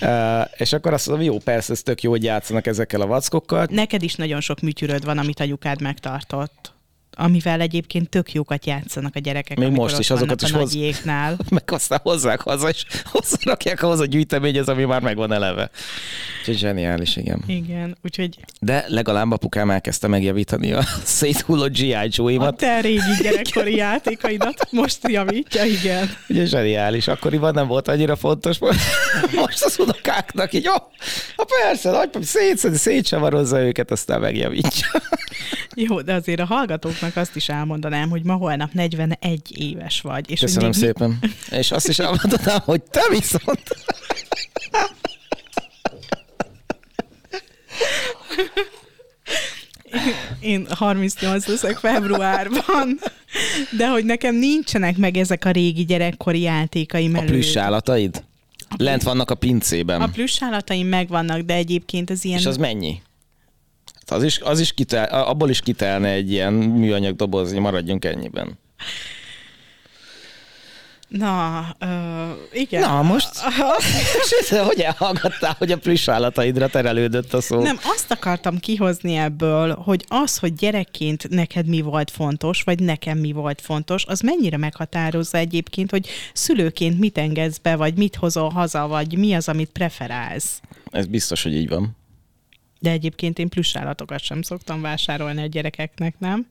Uh, 0.00 0.60
és 0.60 0.72
akkor 0.72 0.92
azt 0.92 1.08
mondom, 1.08 1.26
jó, 1.26 1.38
persze, 1.38 1.72
ez 1.72 1.82
tök 1.82 2.02
jó, 2.02 2.10
hogy 2.10 2.24
játszanak 2.24 2.66
ezekkel 2.66 3.00
a 3.00 3.06
vackokkal. 3.06 3.66
Neked 3.70 4.02
is 4.02 4.14
nagyon 4.14 4.40
sok 4.40 4.60
műtyűröd 4.60 5.04
van, 5.04 5.18
amit 5.18 5.40
anyukád 5.40 5.80
megtartott 5.80 6.72
amivel 7.16 7.60
egyébként 7.60 8.08
tök 8.08 8.32
jókat 8.32 8.66
játszanak 8.66 9.16
a 9.16 9.18
gyerekek. 9.18 9.58
Még 9.58 9.70
most 9.70 9.98
is 9.98 10.10
azokat 10.10 10.42
is 10.42 10.50
hoz... 10.50 10.76
meg 11.50 11.62
aztán 11.66 11.98
hozzák 12.02 12.40
haza, 12.40 12.68
és 12.68 12.84
hozzárakják 13.04 13.82
ahhoz 13.82 14.00
a 14.00 14.04
gyűjteményhez, 14.04 14.68
ami 14.68 14.84
már 14.84 15.00
megvan 15.02 15.32
eleve. 15.32 15.70
Úgyhogy 16.40 16.58
zseniális, 16.58 17.16
igen. 17.16 17.42
Igen, 17.46 17.96
úgyhogy... 18.04 18.38
De 18.60 18.84
legalább 18.88 19.30
apukám 19.30 19.70
elkezdte 19.70 20.08
megjavítani 20.08 20.72
a 20.72 20.82
széthullott 21.04 21.72
G.I. 21.72 22.08
Joe-imat. 22.08 22.52
A 22.52 22.56
te 22.56 22.80
régi 22.80 23.22
gyerekkori 23.22 23.74
játékaidat 23.86 24.68
most 24.70 25.08
javítja, 25.08 25.64
igen. 25.64 26.10
Ugye 26.28 26.44
zseniális. 26.44 27.08
Akkoriban 27.08 27.54
nem 27.54 27.66
volt 27.66 27.88
annyira 27.88 28.16
fontos. 28.16 28.58
Most 29.34 29.64
az 29.64 29.78
unokáknak 29.78 30.52
így, 30.52 30.68
oh, 30.68 30.82
ha 31.36 31.44
persze, 31.44 31.90
nagypap 31.90 32.22
szét, 32.22 32.56
szétsavarozza 32.74 33.60
őket, 33.60 33.90
aztán 33.90 34.20
megjavítja. 34.20 34.88
Jó, 35.74 36.00
de 36.00 36.14
azért 36.14 36.40
a 36.40 36.44
hallgatóknak 37.02 37.16
azt 37.16 37.36
is 37.36 37.48
elmondanám, 37.48 38.10
hogy 38.10 38.24
ma 38.24 38.34
holnap 38.34 38.72
41 38.72 39.60
éves 39.60 40.00
vagy. 40.00 40.30
És 40.30 40.40
Köszönöm 40.40 40.68
még 40.68 40.78
szépen. 40.78 41.18
És 41.50 41.70
azt 41.70 41.88
is 41.88 41.98
elmondanám, 41.98 42.60
hogy 42.64 42.82
te 42.82 43.02
viszont... 43.10 43.62
Én 50.40 50.66
38 50.70 51.46
leszek 51.46 51.76
februárban, 51.76 52.98
de 53.76 53.88
hogy 53.88 54.04
nekem 54.04 54.34
nincsenek 54.34 54.96
meg 54.96 55.16
ezek 55.16 55.44
a 55.44 55.50
régi 55.50 55.84
gyerekkori 55.84 56.40
játékaim 56.40 57.14
A 57.14 57.22
plüss 57.22 57.56
állataid? 57.56 58.24
Lent 58.76 59.02
vannak 59.02 59.30
a 59.30 59.34
pincében. 59.34 60.00
A 60.00 60.06
plüss 60.06 60.42
állataim 60.42 60.86
megvannak, 60.86 61.40
de 61.40 61.54
egyébként 61.54 62.10
az 62.10 62.24
ilyen... 62.24 62.38
És 62.38 62.46
az 62.46 62.56
mennyi? 62.56 63.02
Az 64.06 64.22
is, 64.22 64.40
az 64.40 64.60
is 64.60 64.72
kitel, 64.72 65.04
abból 65.04 65.50
is 65.50 65.60
kitelne 65.60 66.08
egy 66.08 66.30
ilyen 66.30 66.52
műanyag 66.52 67.16
doboz, 67.16 67.52
maradjunk 67.52 68.04
ennyiben. 68.04 68.58
Na, 71.12 71.64
ö, 71.78 71.86
igen. 72.52 72.80
Na, 72.80 73.02
most 73.02 73.28
hogy 74.68 74.80
elhallgattál, 74.80 75.54
hogy 75.58 75.72
a 75.72 75.78
plusz 75.78 76.08
állataidra 76.08 76.68
terelődött 76.68 77.34
a 77.34 77.40
szó? 77.40 77.62
Nem, 77.62 77.78
azt 77.82 78.10
akartam 78.10 78.58
kihozni 78.58 79.16
ebből, 79.16 79.74
hogy 79.74 80.04
az, 80.08 80.38
hogy 80.38 80.54
gyerekként 80.54 81.28
neked 81.28 81.66
mi 81.66 81.80
volt 81.80 82.10
fontos, 82.10 82.62
vagy 82.62 82.80
nekem 82.80 83.18
mi 83.18 83.32
volt 83.32 83.60
fontos, 83.60 84.04
az 84.06 84.20
mennyire 84.20 84.56
meghatározza 84.56 85.38
egyébként, 85.38 85.90
hogy 85.90 86.08
szülőként 86.32 86.98
mit 86.98 87.18
engedsz 87.18 87.58
be, 87.58 87.76
vagy 87.76 87.96
mit 87.96 88.16
hozol 88.16 88.50
haza, 88.50 88.86
vagy 88.86 89.18
mi 89.18 89.34
az, 89.34 89.48
amit 89.48 89.70
preferálsz. 89.70 90.60
Ez 90.90 91.06
biztos, 91.06 91.42
hogy 91.42 91.54
így 91.54 91.68
van. 91.68 91.96
De 92.82 92.90
egyébként 92.90 93.38
én 93.38 93.48
plusz 93.48 93.76
állatokat 93.76 94.20
sem 94.20 94.42
szoktam 94.42 94.80
vásárolni 94.80 95.42
a 95.42 95.46
gyerekeknek, 95.46 96.14
nem? 96.18 96.46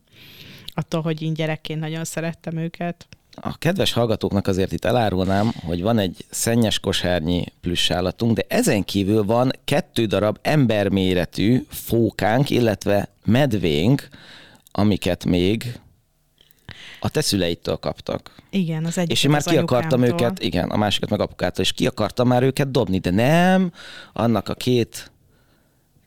Attól, 0.73 1.01
hogy 1.01 1.21
én 1.21 1.33
gyerekként 1.33 1.79
nagyon 1.79 2.03
szerettem 2.03 2.57
őket. 2.57 3.07
A 3.35 3.57
kedves 3.57 3.93
hallgatóknak 3.93 4.47
azért 4.47 4.71
itt 4.71 4.85
elárulnám, 4.85 5.51
hogy 5.65 5.81
van 5.81 5.97
egy 5.97 6.25
szennyes 6.29 6.79
kosárnyi 6.79 7.43
plüssállatunk, 7.61 8.35
de 8.35 8.45
ezen 8.47 8.83
kívül 8.83 9.23
van 9.23 9.51
kettő 9.63 10.05
darab 10.05 10.37
emberméretű 10.41 11.65
fókánk, 11.69 12.49
illetve 12.49 13.09
medvénk, 13.25 14.07
amiket 14.71 15.25
még 15.25 15.79
a 16.99 17.09
te 17.09 17.21
szüleitől 17.21 17.75
kaptak. 17.75 18.35
Igen, 18.49 18.85
az 18.85 18.97
egyik 18.97 19.11
És 19.11 19.23
én 19.23 19.31
már 19.31 19.43
ki 19.43 19.57
akartam 19.57 20.03
őket, 20.03 20.43
igen, 20.43 20.69
a 20.69 20.77
másikat 20.77 21.09
meg 21.09 21.19
apukától, 21.19 21.63
és 21.63 21.71
ki 21.71 21.87
akartam 21.87 22.27
már 22.27 22.43
őket 22.43 22.71
dobni, 22.71 22.97
de 22.97 23.11
nem, 23.11 23.71
annak 24.13 24.49
a 24.49 24.53
két 24.53 25.10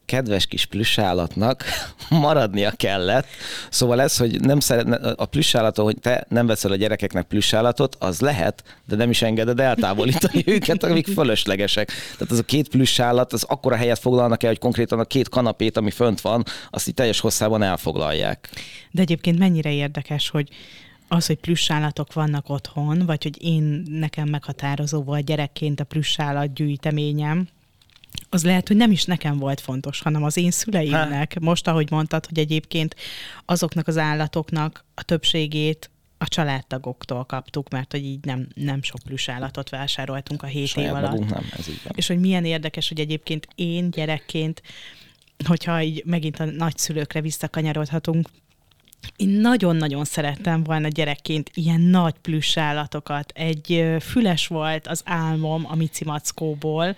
kedves 0.07 0.47
kis 0.47 0.67
plüssállatnak 0.67 1.65
maradnia 2.09 2.71
kellett. 2.71 3.27
Szóval 3.71 4.01
ez, 4.01 4.17
hogy 4.17 4.41
nem 4.41 4.61
szeretne, 4.61 4.97
a 4.97 5.27
plüssállatot, 5.27 5.85
hogy 5.85 5.99
te 6.01 6.27
nem 6.29 6.47
veszel 6.47 6.71
a 6.71 6.77
gyerekeknek 6.77 7.27
plüssállatot, 7.27 7.97
az 7.99 8.21
lehet, 8.21 8.65
de 8.87 8.97
nem 8.97 9.11
is 9.11 9.23
engeded 9.23 9.61
eltávolítani 9.61 10.43
őket, 10.55 10.83
amik 10.83 11.07
fölöslegesek. 11.07 11.93
Tehát 12.13 12.33
az 12.33 12.39
a 12.39 12.43
két 12.43 12.69
plüssállat, 12.69 13.33
az 13.33 13.43
akkora 13.43 13.77
helyet 13.77 13.99
foglalnak 13.99 14.43
el, 14.43 14.49
hogy 14.49 14.59
konkrétan 14.59 14.99
a 14.99 15.05
két 15.05 15.29
kanapét, 15.29 15.77
ami 15.77 15.91
fönt 15.91 16.21
van, 16.21 16.45
azt 16.71 16.89
így 16.89 16.95
teljes 16.95 17.21
hosszában 17.21 17.63
elfoglalják. 17.63 18.49
De 18.91 19.01
egyébként 19.01 19.39
mennyire 19.39 19.73
érdekes, 19.73 20.29
hogy 20.29 20.49
az, 21.09 21.27
hogy 21.27 21.37
plüssállatok 21.37 22.13
vannak 22.13 22.49
otthon, 22.49 23.03
vagy 23.07 23.23
hogy 23.23 23.45
én 23.45 23.83
nekem 23.91 24.29
meghatározó 24.29 25.03
volt 25.03 25.25
gyerekként 25.25 25.81
a 25.81 25.85
plüssállat 25.85 26.55
gyűjteményem, 26.55 27.49
az 28.29 28.45
lehet, 28.45 28.69
hogy 28.69 28.77
nem 28.77 28.91
is 28.91 29.05
nekem 29.05 29.39
volt 29.39 29.61
fontos, 29.61 30.01
hanem 30.01 30.25
az 30.25 30.37
én 30.37 30.51
szüleimnek. 30.51 31.33
Ha. 31.33 31.41
Most, 31.41 31.69
ahogy 31.69 31.91
mondtad, 31.91 32.27
hogy 32.27 32.39
egyébként 32.39 32.97
azoknak 33.45 33.89
az 33.89 33.99
állatoknak 33.99 34.85
a 34.95 35.03
többségét 35.03 35.91
a 36.19 36.29
családtagoktól 36.29 37.25
kaptuk, 37.25 37.69
mert 37.69 37.93
hogy 37.93 38.05
így 38.05 38.25
nem, 38.25 38.49
nem 38.55 38.83
sok 38.83 39.01
plusz 39.05 39.29
állatot 39.29 39.69
vásároltunk 39.69 40.43
a 40.43 40.47
hét 40.47 40.67
Saját 40.67 40.91
év 40.91 40.97
alatt. 40.97 41.29
Nem, 41.29 41.49
ez 41.59 41.69
így 41.69 41.81
van. 41.85 41.93
És 41.97 42.07
hogy 42.07 42.21
milyen 42.21 42.45
érdekes, 42.45 42.89
hogy 42.89 43.01
egyébként 43.01 43.49
én 43.55 43.91
gyerekként, 43.91 44.63
hogyha 45.47 45.83
így 45.83 46.03
megint 46.05 46.41
a 46.41 46.45
nagyszülőkre 46.45 47.21
visszakanyarodhatunk, 47.21 48.29
én 49.17 49.29
nagyon-nagyon 49.29 50.05
szerettem 50.05 50.63
volna 50.63 50.89
gyerekként 50.89 51.51
ilyen 51.55 51.81
nagy 51.81 52.15
plusz 52.23 52.57
állatokat. 52.57 53.33
Egy 53.35 53.95
füles 54.01 54.47
volt 54.47 54.87
az 54.87 55.03
álmom 55.05 55.65
a 55.69 55.75
Mici 55.75 56.05
Mackóból, 56.05 56.97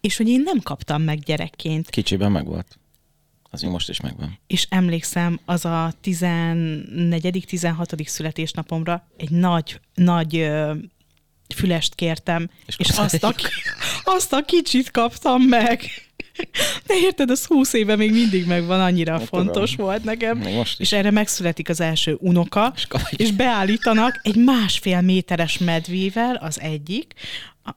és 0.00 0.16
hogy 0.16 0.28
én 0.28 0.42
nem 0.44 0.60
kaptam 0.60 1.02
meg 1.02 1.18
gyerekként. 1.18 1.90
Kicsiben 1.90 2.32
meg 2.32 2.46
volt. 2.46 2.78
Az 3.50 3.62
még 3.62 3.70
most 3.70 3.88
is 3.88 4.00
megvan. 4.00 4.38
És 4.46 4.66
emlékszem, 4.68 5.40
az 5.44 5.64
a 5.64 5.92
14. 6.00 7.44
16. 7.46 7.94
születésnapomra 8.04 9.06
egy 9.16 9.30
nagy, 9.30 9.80
nagy 9.94 10.36
ö, 10.36 10.72
fülest 11.54 11.94
kértem, 11.94 12.50
és, 12.66 12.76
és 12.78 12.88
azt, 12.88 13.24
a, 13.24 13.34
azt 14.04 14.32
a 14.32 14.42
kicsit 14.42 14.90
kaptam 14.90 15.42
meg. 15.42 15.82
De 16.86 16.94
érted, 16.94 17.30
az 17.30 17.46
20 17.46 17.72
éve 17.72 17.96
még 17.96 18.12
mindig 18.12 18.46
megvan, 18.46 18.80
annyira 18.80 19.12
hát 19.18 19.28
fontos 19.28 19.70
tudom. 19.70 19.86
volt 19.86 20.04
nekem. 20.04 20.38
Most 20.38 20.80
és 20.80 20.92
erre 20.92 21.10
megszületik 21.10 21.68
az 21.68 21.80
első 21.80 22.16
unoka, 22.20 22.72
és, 22.76 22.86
és 23.10 23.32
beállítanak 23.32 24.20
egy 24.22 24.36
másfél 24.36 25.00
méteres 25.00 25.58
medvével 25.58 26.34
az 26.34 26.60
egyik, 26.60 27.14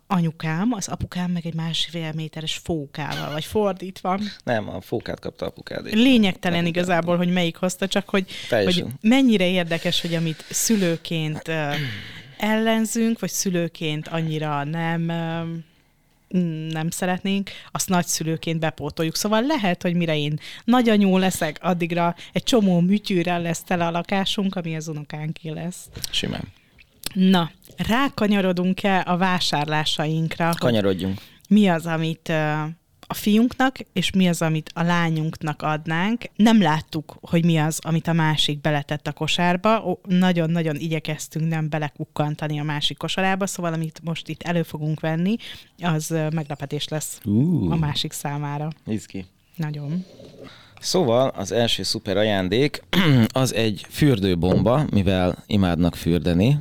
anyukám, 0.08 0.72
az 0.72 0.88
apukám 0.88 1.32
meg 1.32 1.46
egy 1.46 1.54
másfél 1.54 2.12
méteres 2.16 2.58
fókával, 2.64 3.32
vagy 3.32 3.46
fordítva. 3.46 4.20
Nem, 4.44 4.70
a 4.70 4.82
fókát 4.82 5.20
kapta 5.20 5.46
apukád. 5.46 5.94
Lényegtelen 5.94 6.66
igazából, 6.66 7.18
hogy 7.18 7.32
melyik 7.34 7.56
hozta, 7.56 7.88
csak 7.88 8.10
hogy, 8.10 8.32
hogy 8.50 8.86
mennyire 9.02 9.48
érdekes, 9.48 10.02
hogy 10.02 10.14
amit 10.14 10.46
szülőként 10.50 11.52
ellenzünk, 12.38 13.20
vagy 13.20 13.30
szülőként 13.30 14.08
annyira 14.08 14.64
nem 14.64 15.12
nem 16.70 16.90
szeretnénk, 16.90 17.50
azt 17.72 17.90
nagyszülőként 17.90 18.60
bepótoljuk. 18.60 19.16
Szóval 19.16 19.42
lehet, 19.42 19.82
hogy 19.82 19.94
mire 19.94 20.18
én 20.18 20.40
nagyanyú 20.64 21.18
leszek, 21.18 21.58
addigra 21.62 22.16
egy 22.32 22.44
csomó 22.44 22.80
műtyűrel 22.80 23.42
lesz 23.42 23.64
tele 23.64 23.86
a 23.86 23.92
lakásunk, 23.92 24.56
ami 24.56 24.76
az 24.76 24.88
unokánké 24.88 25.50
lesz. 25.50 25.90
Simán. 26.12 26.52
Na, 27.14 27.52
rákanyarodunk-e 27.78 29.04
a 29.06 29.18
vásárlásainkra? 29.18 30.52
Kanyarodjunk. 30.58 31.22
Mi 31.50 31.68
az, 31.68 31.86
amit 31.86 32.32
a 33.08 33.14
fiunknak, 33.14 33.78
és 33.94 34.12
mi 34.12 34.28
az, 34.28 34.42
amit 34.42 34.72
a 34.74 34.84
lányunknak 34.84 35.62
adnánk. 35.62 36.24
Nem 36.36 36.62
láttuk, 36.62 37.18
hogy 37.22 37.46
mi 37.46 37.58
az, 37.58 37.80
amit 37.82 38.08
a 38.08 38.14
másik 38.14 38.62
beletett 38.62 39.08
a 39.08 39.12
kosárba. 39.12 40.00
Nagyon-nagyon 40.08 40.76
igyekeztünk 40.76 41.50
nem 41.50 41.70
belekukkantani 41.70 42.60
a 42.60 42.64
másik 42.64 42.98
kosarába, 42.98 43.46
szóval 43.46 43.74
amit 43.74 44.02
most 44.04 44.28
itt 44.28 44.42
elő 44.42 44.64
fogunk 44.64 45.00
venni, 45.00 45.36
az 45.82 46.10
meglepetés 46.10 46.88
lesz 46.88 47.20
uh, 47.26 47.72
a 47.72 47.76
másik 47.76 48.12
számára. 48.12 48.70
Izgi. 48.86 49.26
Nagyon. 49.56 50.06
Szóval 50.80 51.28
az 51.28 51.52
első 51.52 51.84
szuper 51.84 52.18
ajándék 52.18 52.84
az 53.34 53.54
egy 53.54 53.86
fürdőbomba, 53.90 54.86
mivel 54.92 55.44
imádnak 55.48 55.96
fürdeni, 55.96 56.58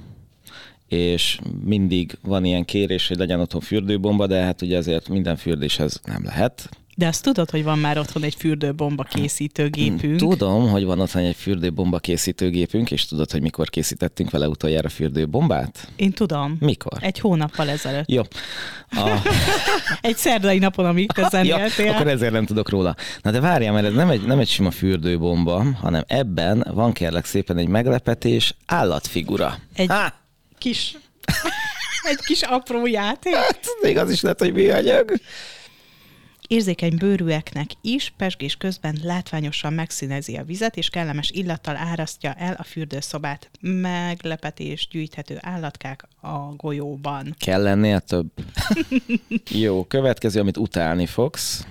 és 0.93 1.39
mindig 1.65 2.19
van 2.23 2.45
ilyen 2.45 2.65
kérés, 2.65 3.09
hogy 3.09 3.17
legyen 3.17 3.41
otthon 3.41 3.61
fürdőbomba, 3.61 4.27
de 4.27 4.43
hát 4.43 4.63
ugye 4.63 4.77
ezért 4.77 5.09
minden 5.09 5.37
fürdéshez 5.37 6.01
nem 6.05 6.25
lehet. 6.25 6.69
De 6.97 7.07
azt 7.07 7.23
tudod, 7.23 7.51
hogy 7.51 7.65
van 7.65 7.79
már 7.79 7.99
otthon 7.99 8.23
egy 8.23 8.35
fürdőbomba 8.35 9.03
készítőgépünk? 9.03 10.19
Tudom, 10.19 10.71
hogy 10.71 10.85
van 10.85 11.01
otthon 11.01 11.23
egy 11.23 11.37
fürdőbomba 11.37 11.99
készítőgépünk, 11.99 12.91
és 12.91 13.07
tudod, 13.07 13.31
hogy 13.31 13.43
mikor 13.43 13.69
készítettünk 13.69 14.31
vele 14.31 14.49
utoljára 14.49 14.89
fürdőbombát? 14.89 15.89
Én 15.97 16.11
tudom. 16.11 16.57
Mikor? 16.61 16.99
Egy 17.01 17.19
hónappal 17.19 17.69
ezelőtt. 17.69 18.11
Jó. 18.11 18.23
A... 18.91 19.11
egy 20.01 20.17
szerdai 20.17 20.59
napon, 20.59 20.85
amíg 20.85 21.13
te 21.13 21.29
zenéltél. 21.31 21.85
ja, 21.85 21.95
akkor 21.95 22.09
ezért 22.09 22.33
nem 22.33 22.45
tudok 22.45 22.69
róla. 22.69 22.95
Na 23.23 23.31
de 23.31 23.41
várjál, 23.41 23.73
mert 23.73 23.87
ez 23.87 23.95
nem 23.95 24.11
egy, 24.11 24.27
nem 24.27 24.39
egy 24.39 24.49
sima 24.49 24.71
fürdőbomba, 24.71 25.65
hanem 25.81 26.05
ebben 26.07 26.67
van 26.75 26.93
kérlek 26.93 27.25
szépen 27.25 27.59
egy 27.59 27.69
meglepetés 27.69 28.55
állatfigura. 28.67 29.59
Egy... 29.75 29.89
Ha! 29.89 30.21
Kis, 30.63 30.97
egy 32.03 32.25
kis 32.25 32.43
apró 32.43 32.87
játék. 32.87 33.35
Hát, 33.35 33.67
még 33.83 33.97
az 33.99 34.11
is 34.11 34.21
lehet, 34.21 34.39
hogy 34.39 34.53
műanyag. 34.53 35.13
Érzékeny 36.49 36.97
bőrűeknek 36.97 37.71
is 37.81 38.13
pesgés 38.17 38.57
közben 38.57 38.99
látványosan 39.03 39.73
megszínezi 39.73 40.37
a 40.37 40.45
vizet, 40.45 40.77
és 40.77 40.89
kellemes 40.89 41.31
illattal 41.31 41.77
árasztja 41.77 42.33
el 42.33 42.55
a 42.59 42.63
fürdőszobát. 42.63 43.51
Meglepetés 43.61 44.89
gyűjthető 44.91 45.39
állatkák 45.41 46.09
a 46.21 46.39
golyóban. 46.57 47.35
Kell 47.39 47.63
lennél 47.63 48.01
több? 48.01 48.27
Jó, 49.65 49.85
következő, 49.85 50.41
amit 50.41 50.57
utálni 50.57 51.07
fogsz. 51.07 51.67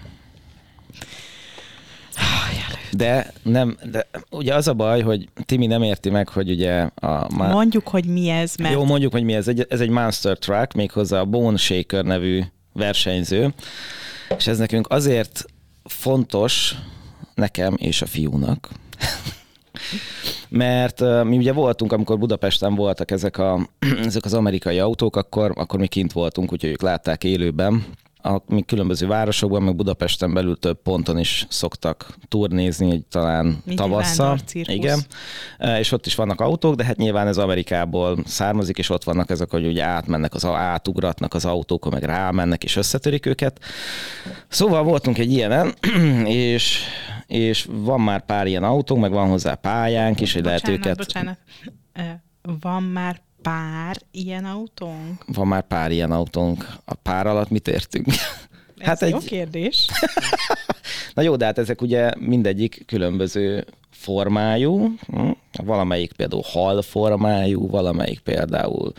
De 2.91 3.33
nem, 3.43 3.77
de 3.91 4.07
ugye 4.29 4.55
az 4.55 4.67
a 4.67 4.73
baj, 4.73 5.01
hogy 5.01 5.29
Timi 5.45 5.65
nem 5.65 5.83
érti 5.83 6.09
meg, 6.09 6.29
hogy 6.29 6.49
ugye 6.49 6.89
a... 6.95 7.35
Má... 7.35 7.51
Mondjuk, 7.51 7.87
hogy 7.87 8.05
mi 8.05 8.29
ez, 8.29 8.55
mert... 8.55 8.73
Jó, 8.73 8.83
mondjuk, 8.83 9.11
hogy 9.11 9.23
mi 9.23 9.33
ez. 9.33 9.47
Ez 9.69 9.79
egy 9.79 9.89
Monster 9.89 10.37
Truck, 10.37 10.73
méghozzá 10.73 11.19
a 11.19 11.25
Bone 11.25 11.57
Shaker 11.57 12.03
nevű 12.03 12.41
versenyző, 12.73 13.53
és 14.37 14.47
ez 14.47 14.57
nekünk 14.57 14.89
azért 14.89 15.45
fontos 15.83 16.75
nekem 17.35 17.75
és 17.77 18.01
a 18.01 18.05
fiúnak, 18.05 18.69
mert 20.49 21.01
uh, 21.01 21.23
mi 21.23 21.37
ugye 21.37 21.53
voltunk, 21.53 21.91
amikor 21.91 22.17
Budapesten 22.17 22.75
voltak 22.75 23.11
ezek, 23.11 23.37
a, 23.37 23.69
ezek 24.05 24.25
az 24.25 24.33
amerikai 24.33 24.79
autók, 24.79 25.15
akkor, 25.15 25.51
akkor 25.55 25.79
mi 25.79 25.87
kint 25.87 26.11
voltunk, 26.11 26.51
úgyhogy 26.51 26.69
ők 26.69 26.81
látták 26.81 27.23
élőben, 27.23 27.85
a, 28.21 28.41
mi 28.47 28.61
különböző 28.61 29.07
városokban, 29.07 29.63
meg 29.63 29.75
Budapesten 29.75 30.33
belül 30.33 30.59
több 30.59 30.81
ponton 30.81 31.19
is 31.19 31.45
szoktak 31.49 32.17
turnézni, 32.27 32.91
egy 32.91 33.05
talán 33.05 33.61
Mint 33.65 33.77
tavasszal. 33.77 34.39
Igen, 34.53 34.99
e, 35.57 35.79
és 35.79 35.91
ott 35.91 36.05
is 36.05 36.15
vannak 36.15 36.41
autók, 36.41 36.75
de 36.75 36.85
hát 36.85 36.97
nyilván 36.97 37.27
ez 37.27 37.37
Amerikából 37.37 38.17
származik, 38.25 38.77
és 38.77 38.89
ott 38.89 39.03
vannak 39.03 39.29
ezek, 39.29 39.49
hogy 39.49 39.65
ugye 39.65 39.83
átmennek, 39.83 40.33
az, 40.33 40.45
átugratnak 40.45 41.33
az 41.33 41.45
autókon, 41.45 41.93
meg 41.93 42.03
rámennek, 42.03 42.63
és 42.63 42.75
összetörik 42.75 43.25
őket. 43.25 43.59
Szóval 44.47 44.83
voltunk 44.83 45.17
egy 45.17 45.31
ilyenen, 45.31 45.73
és, 46.25 46.79
és 47.27 47.67
van 47.71 48.01
már 48.01 48.25
pár 48.25 48.47
ilyen 48.47 48.63
autónk, 48.63 49.01
meg 49.01 49.11
van 49.11 49.29
hozzá 49.29 49.55
pályánk 49.55 50.21
is, 50.21 50.33
hogy 50.33 50.41
bocsánat, 50.41 50.67
lehet 50.67 50.79
őket... 50.79 50.97
Bocsánat, 50.97 51.37
van 52.59 52.83
már 52.83 53.21
pár 53.41 53.97
ilyen 54.11 54.45
autónk? 54.45 55.23
Van 55.25 55.47
már 55.47 55.67
pár 55.67 55.91
ilyen 55.91 56.11
autónk. 56.11 56.65
A 56.85 56.93
pár 56.93 57.27
alatt 57.27 57.49
mit 57.49 57.67
értünk? 57.67 58.07
Ez 58.77 58.87
hát 58.87 59.09
jó 59.09 59.17
egy... 59.17 59.25
kérdés. 59.25 59.87
Na 61.15 61.21
jó, 61.21 61.35
de 61.35 61.45
hát 61.45 61.57
ezek 61.57 61.81
ugye 61.81 62.11
mindegyik 62.19 62.83
különböző 62.85 63.65
formájú, 63.91 64.95
hm? 65.07 65.29
valamelyik 65.63 66.13
például 66.13 66.43
hal 66.45 66.81
formájú, 66.81 67.67
valamelyik 67.67 68.19
például 68.19 68.91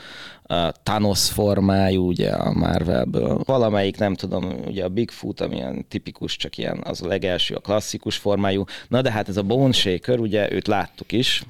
uh, 0.48 0.68
Thanos 0.82 1.30
formájú, 1.30 2.06
ugye 2.06 2.30
a 2.30 2.52
Marvelből, 2.52 3.40
valamelyik 3.44 3.98
nem 3.98 4.14
tudom, 4.14 4.52
ugye 4.66 4.84
a 4.84 4.88
Bigfoot, 4.88 5.40
ami 5.40 5.56
ilyen 5.56 5.84
tipikus, 5.88 6.36
csak 6.36 6.58
ilyen 6.58 6.80
az 6.84 7.02
a 7.02 7.06
legelső, 7.06 7.54
a 7.54 7.60
klasszikus 7.60 8.16
formájú. 8.16 8.64
Na 8.88 9.02
de 9.02 9.10
hát 9.10 9.28
ez 9.28 9.36
a 9.36 9.42
Bone 9.42 9.72
Shaker, 9.72 10.18
ugye 10.18 10.52
őt 10.52 10.66
láttuk 10.66 11.12
is, 11.12 11.42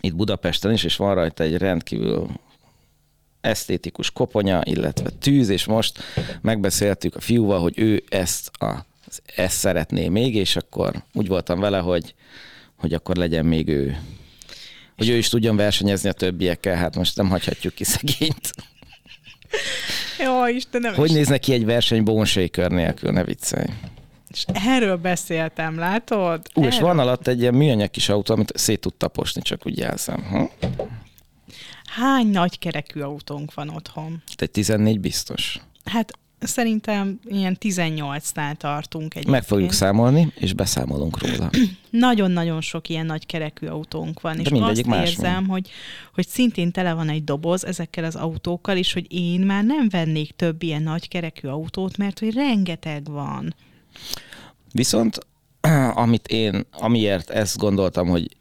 itt 0.00 0.14
Budapesten 0.14 0.72
is, 0.72 0.84
és 0.84 0.96
van 0.96 1.14
rajta 1.14 1.42
egy 1.42 1.56
rendkívül 1.56 2.28
esztétikus 3.40 4.10
koponya, 4.10 4.60
illetve 4.64 5.10
tűz, 5.10 5.48
és 5.48 5.64
most 5.64 6.02
megbeszéltük 6.40 7.16
a 7.16 7.20
fiúval, 7.20 7.60
hogy 7.60 7.78
ő 7.78 8.02
ezt 8.08 8.48
a 8.48 8.86
ezt 9.36 9.56
szeretné 9.56 10.08
még, 10.08 10.34
és 10.34 10.56
akkor 10.56 11.04
úgy 11.12 11.28
voltam 11.28 11.60
vele, 11.60 11.78
hogy, 11.78 12.14
hogy 12.76 12.94
akkor 12.94 13.16
legyen 13.16 13.46
még 13.46 13.68
ő. 13.68 13.96
Hogy 14.96 15.08
ő 15.08 15.16
is 15.16 15.28
tudjon 15.28 15.56
versenyezni 15.56 16.08
a 16.08 16.12
többiekkel, 16.12 16.76
hát 16.76 16.96
most 16.96 17.16
nem 17.16 17.28
hagyhatjuk 17.28 17.74
ki 17.74 17.84
szegényt. 17.84 18.50
Jó, 20.18 20.46
Istenem. 20.46 20.94
Hogy 20.94 21.12
néz 21.12 21.28
neki 21.28 21.52
egy 21.52 21.64
verseny 21.64 22.02
Bone 22.02 22.24
Shaker 22.24 22.70
nélkül, 22.70 23.10
ne 23.10 23.24
viccelj. 23.24 23.66
És 24.32 24.44
erről 24.52 24.96
beszéltem, 24.96 25.78
látod? 25.78 26.46
Ú, 26.54 26.64
és 26.64 26.80
van 26.80 26.98
alatt 26.98 27.26
egy 27.26 27.40
ilyen 27.40 27.54
műanyag 27.54 27.90
kis 27.90 28.08
autó, 28.08 28.34
amit 28.34 28.52
szét 28.54 28.80
tud 28.80 28.94
taposni, 28.94 29.42
csak 29.42 29.66
úgy 29.66 29.78
jelzem. 29.78 30.22
Hm? 30.30 30.70
Hány 31.84 32.26
nagy 32.26 32.58
kerekű 32.58 33.00
autónk 33.00 33.54
van 33.54 33.68
otthon? 33.68 34.22
Egy 34.36 34.50
14 34.50 35.00
biztos. 35.00 35.60
Hát 35.84 36.12
Szerintem 36.44 37.18
ilyen 37.24 37.56
18-nál 37.60 38.56
tartunk 38.56 39.02
egyébként. 39.14 39.26
Meg 39.26 39.44
fogjuk 39.44 39.72
számolni, 39.72 40.32
és 40.34 40.52
beszámolunk 40.52 41.18
róla. 41.18 41.50
Nagyon-nagyon 41.90 42.60
sok 42.60 42.88
ilyen 42.88 43.06
nagy 43.06 43.26
kerekű 43.26 43.66
autónk 43.66 44.20
van, 44.20 44.36
De 44.36 44.42
és 44.42 44.60
azt 44.60 44.86
más 44.86 45.10
érzem, 45.10 45.34
van. 45.34 45.46
hogy, 45.46 45.70
hogy 46.14 46.28
szintén 46.28 46.70
tele 46.70 46.92
van 46.92 47.08
egy 47.08 47.24
doboz 47.24 47.66
ezekkel 47.66 48.04
az 48.04 48.16
autókkal, 48.16 48.76
és 48.76 48.92
hogy 48.92 49.06
én 49.08 49.40
már 49.40 49.64
nem 49.64 49.88
vennék 49.88 50.32
több 50.36 50.62
ilyen 50.62 50.82
nagy 50.82 51.08
kerekű 51.08 51.48
autót, 51.48 51.96
mert 51.96 52.18
hogy 52.18 52.34
rengeteg 52.34 53.10
van. 53.10 53.54
Viszont 54.72 55.18
amit 56.04 56.28
én, 56.28 56.66
amiért 56.70 57.30
ezt 57.30 57.58
gondoltam, 57.58 58.08
hogy 58.08 58.36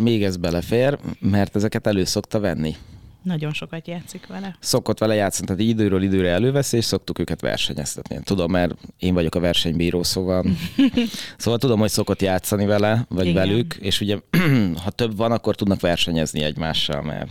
még 0.00 0.24
ez 0.24 0.36
belefér, 0.36 0.98
mert 1.20 1.56
ezeket 1.56 1.86
elő 1.86 2.04
szokta 2.04 2.40
venni. 2.40 2.76
Nagyon 3.22 3.52
sokat 3.52 3.88
játszik 3.88 4.26
vele. 4.26 4.56
Szokott 4.60 4.98
vele 4.98 5.14
játszani, 5.14 5.46
tehát 5.46 5.62
időről 5.62 6.02
időre 6.02 6.30
előveszi, 6.30 6.76
és 6.76 6.84
szoktuk 6.84 7.18
őket 7.18 7.40
versenyeztetni. 7.40 8.20
Tudom, 8.24 8.50
mert 8.50 8.74
én 8.98 9.14
vagyok 9.14 9.34
a 9.34 9.40
versenybíró, 9.40 10.02
szóval, 10.02 10.44
szóval 11.38 11.58
tudom, 11.58 11.78
hogy 11.78 11.90
szokott 11.90 12.22
játszani 12.22 12.66
vele, 12.66 13.06
vagy 13.08 13.26
Igen. 13.26 13.48
velük, 13.48 13.74
és 13.74 14.00
ugye 14.00 14.18
ha 14.84 14.90
több 14.90 15.16
van, 15.16 15.32
akkor 15.32 15.54
tudnak 15.54 15.80
versenyezni 15.80 16.42
egymással, 16.42 17.02
mert 17.02 17.30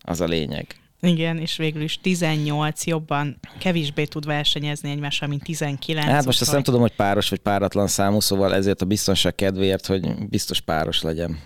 az 0.00 0.20
a 0.20 0.24
lényeg. 0.24 0.81
Igen, 1.06 1.38
és 1.38 1.56
végül 1.56 1.82
is 1.82 1.98
18 2.00 2.86
jobban, 2.86 3.38
kevésbé 3.58 4.04
tud 4.04 4.24
versenyezni 4.24 4.90
egymással, 4.90 5.28
mint 5.28 5.42
19. 5.42 6.06
Hát 6.06 6.24
most 6.24 6.40
azt 6.40 6.52
nem 6.52 6.62
tudom, 6.62 6.80
hogy 6.80 6.94
páros 6.94 7.28
vagy 7.28 7.38
páratlan 7.38 7.86
számú, 7.86 8.20
szóval 8.20 8.54
ezért 8.54 8.82
a 8.82 8.84
biztonság 8.84 9.34
kedvéért, 9.34 9.86
hogy 9.86 10.28
biztos 10.28 10.60
páros 10.60 11.02
legyen. 11.02 11.38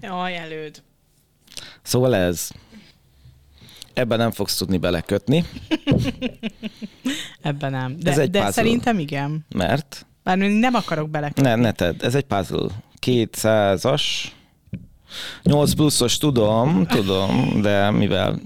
Jaj, 0.00 0.36
előd. 0.36 0.82
Szóval 1.82 2.14
ez. 2.14 2.50
Ebben 3.94 4.18
nem 4.18 4.30
fogsz 4.30 4.56
tudni 4.56 4.76
belekötni. 4.76 5.44
Ebben 7.42 7.70
nem. 7.70 7.96
De, 7.98 8.10
ez 8.10 8.18
egy 8.18 8.30
de 8.30 8.50
szerintem 8.50 8.98
igen. 8.98 9.46
Mert? 9.54 10.06
Bár 10.22 10.38
nem 10.38 10.74
akarok 10.74 11.10
belekötni. 11.10 11.42
Ne, 11.42 11.54
ne 11.54 11.72
tedd. 11.72 12.04
Ez 12.04 12.14
egy 12.14 12.24
puzzle. 12.24 12.68
200-as. 13.06 14.02
8 15.42 15.72
pluszos 15.72 16.18
tudom, 16.18 16.86
tudom, 16.86 17.60
de 17.62 17.90
mivel 17.90 18.40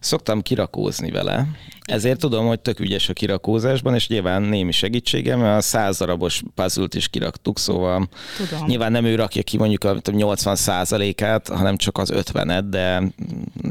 szoktam 0.00 0.42
kirakózni 0.42 1.10
vele, 1.10 1.46
ezért 1.82 2.18
tudom, 2.18 2.46
hogy 2.46 2.60
tök 2.60 2.80
ügyes 2.80 3.08
a 3.08 3.12
kirakózásban, 3.12 3.94
és 3.94 4.08
nyilván 4.08 4.42
némi 4.42 4.72
segítségem, 4.72 5.40
mert 5.40 5.58
a 5.58 5.60
száz 5.60 5.98
darabos 5.98 6.42
puzzle 6.54 6.86
is 6.90 7.08
kiraktuk, 7.08 7.58
szóval 7.58 8.08
tudom. 8.36 8.66
nyilván 8.66 8.92
nem 8.92 9.04
ő 9.04 9.14
rakja 9.14 9.42
ki 9.42 9.56
mondjuk 9.56 9.84
a 9.84 10.00
80 10.10 10.56
át 10.66 11.48
hanem 11.48 11.76
csak 11.76 11.98
az 11.98 12.12
50-et, 12.14 12.64
de 12.70 13.02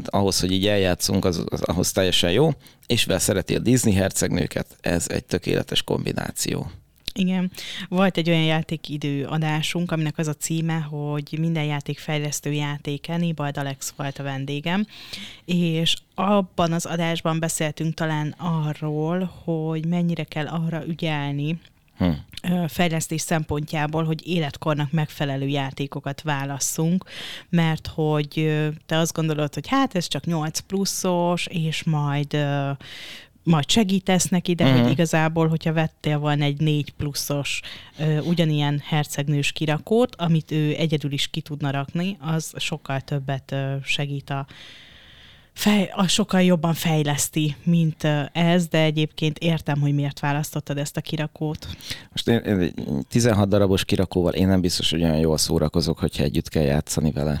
ahhoz, 0.04 0.40
hogy 0.40 0.52
így 0.52 0.66
eljátszunk, 0.66 1.24
az, 1.24 1.44
az 1.48 1.62
ahhoz 1.62 1.92
teljesen 1.92 2.30
jó, 2.30 2.50
és 2.86 3.04
vel 3.04 3.18
szereti 3.18 3.54
a 3.54 3.58
Disney 3.58 3.94
hercegnőket, 3.94 4.66
ez 4.80 5.06
egy 5.08 5.24
tökéletes 5.24 5.82
kombináció. 5.82 6.70
Igen. 7.14 7.50
Volt 7.88 8.16
egy 8.16 8.28
olyan 8.28 8.44
játékidő 8.44 9.24
adásunk, 9.24 9.90
aminek 9.92 10.18
az 10.18 10.26
a 10.26 10.34
címe, 10.34 10.78
hogy 10.78 11.36
minden 11.38 11.64
játék 11.64 11.98
fejlesztő 11.98 12.52
játék, 12.52 13.08
Nibald 13.16 13.58
Alex 13.58 13.92
volt 13.96 14.18
a 14.18 14.22
vendégem, 14.22 14.86
és 15.44 15.96
abban 16.14 16.72
az 16.72 16.86
adásban 16.86 17.38
beszéltünk 17.38 17.94
talán 17.94 18.34
arról, 18.38 19.32
hogy 19.44 19.86
mennyire 19.86 20.24
kell 20.24 20.46
arra 20.46 20.86
ügyelni, 20.86 21.58
Hmm. 21.96 22.68
fejlesztés 22.68 23.20
szempontjából, 23.20 24.04
hogy 24.04 24.26
életkornak 24.28 24.90
megfelelő 24.90 25.46
játékokat 25.46 26.22
válasszunk, 26.22 27.04
mert 27.48 27.86
hogy 27.86 28.62
te 28.86 28.98
azt 28.98 29.12
gondolod, 29.12 29.54
hogy 29.54 29.68
hát 29.68 29.94
ez 29.94 30.08
csak 30.08 30.24
8 30.24 30.58
pluszos, 30.58 31.46
és 31.46 31.82
majd 31.82 32.36
majd 33.42 33.70
segítesz 33.70 34.28
neki, 34.28 34.54
de 34.54 34.62
uh-huh. 34.62 34.78
hogy 34.78 34.88
mhm. 34.88 34.98
igazából, 34.98 35.48
hogyha 35.48 35.72
vettél 35.72 36.18
volna 36.18 36.44
egy 36.44 36.60
négy 36.60 36.90
pluszos 36.90 37.60
ö, 37.98 38.18
ugyanilyen 38.18 38.82
hercegnős 38.84 39.52
kirakót, 39.52 40.14
amit 40.16 40.50
ő 40.50 40.74
egyedül 40.74 41.12
is 41.12 41.28
ki 41.28 41.40
tudna 41.40 41.70
rakni, 41.70 42.16
az 42.20 42.52
sokkal 42.56 43.00
többet 43.00 43.52
ö, 43.52 43.74
segít 43.84 44.30
a 44.30 44.46
fej, 45.52 45.90
a 45.94 46.08
sokkal 46.08 46.42
jobban 46.42 46.74
fejleszti, 46.74 47.56
mint 47.64 48.04
ez, 48.32 48.66
de 48.66 48.82
egyébként 48.82 49.38
értem, 49.38 49.80
hogy 49.80 49.94
miért 49.94 50.20
választottad 50.20 50.78
ezt 50.78 50.96
a 50.96 51.00
kirakót. 51.00 51.66
Most 52.10 52.28
én, 52.28 52.38
én 52.38 52.72
16 53.08 53.48
darabos 53.48 53.84
kirakóval 53.84 54.32
én 54.32 54.46
nem 54.46 54.60
biztos, 54.60 54.90
hogy 54.90 55.02
olyan 55.02 55.18
jól 55.18 55.38
szórakozok, 55.38 55.98
hogyha 55.98 56.22
együtt 56.22 56.48
kell 56.48 56.62
játszani 56.62 57.10
vele. 57.10 57.40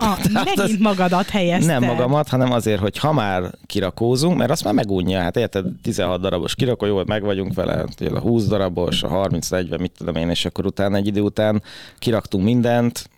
Ah, 0.00 0.18
megint 0.32 0.58
az, 0.58 0.76
magadat 0.78 1.28
helyezted. 1.28 1.80
Nem 1.80 1.90
magamat, 1.90 2.28
hanem 2.28 2.52
azért, 2.52 2.80
hogy 2.80 2.98
ha 2.98 3.12
már 3.12 3.50
kirakózunk, 3.66 4.36
mert 4.36 4.50
azt 4.50 4.64
már 4.64 4.74
megunja, 4.74 5.20
hát 5.20 5.36
érted, 5.36 5.66
16 5.82 6.20
darabos 6.20 6.54
kirakó, 6.54 6.86
jó, 6.86 7.04
meg 7.04 7.22
vagyunk 7.22 7.54
vele, 7.54 7.84
a 8.14 8.18
20 8.18 8.46
darabos, 8.46 9.02
a 9.02 9.08
30-40, 9.08 9.80
mit 9.80 9.92
tudom 9.96 10.14
én, 10.14 10.30
és 10.30 10.44
akkor 10.44 10.66
utána 10.66 10.96
egy 10.96 11.06
idő 11.06 11.20
után 11.20 11.62
kiraktunk 11.98 12.44
mindent, 12.44 13.10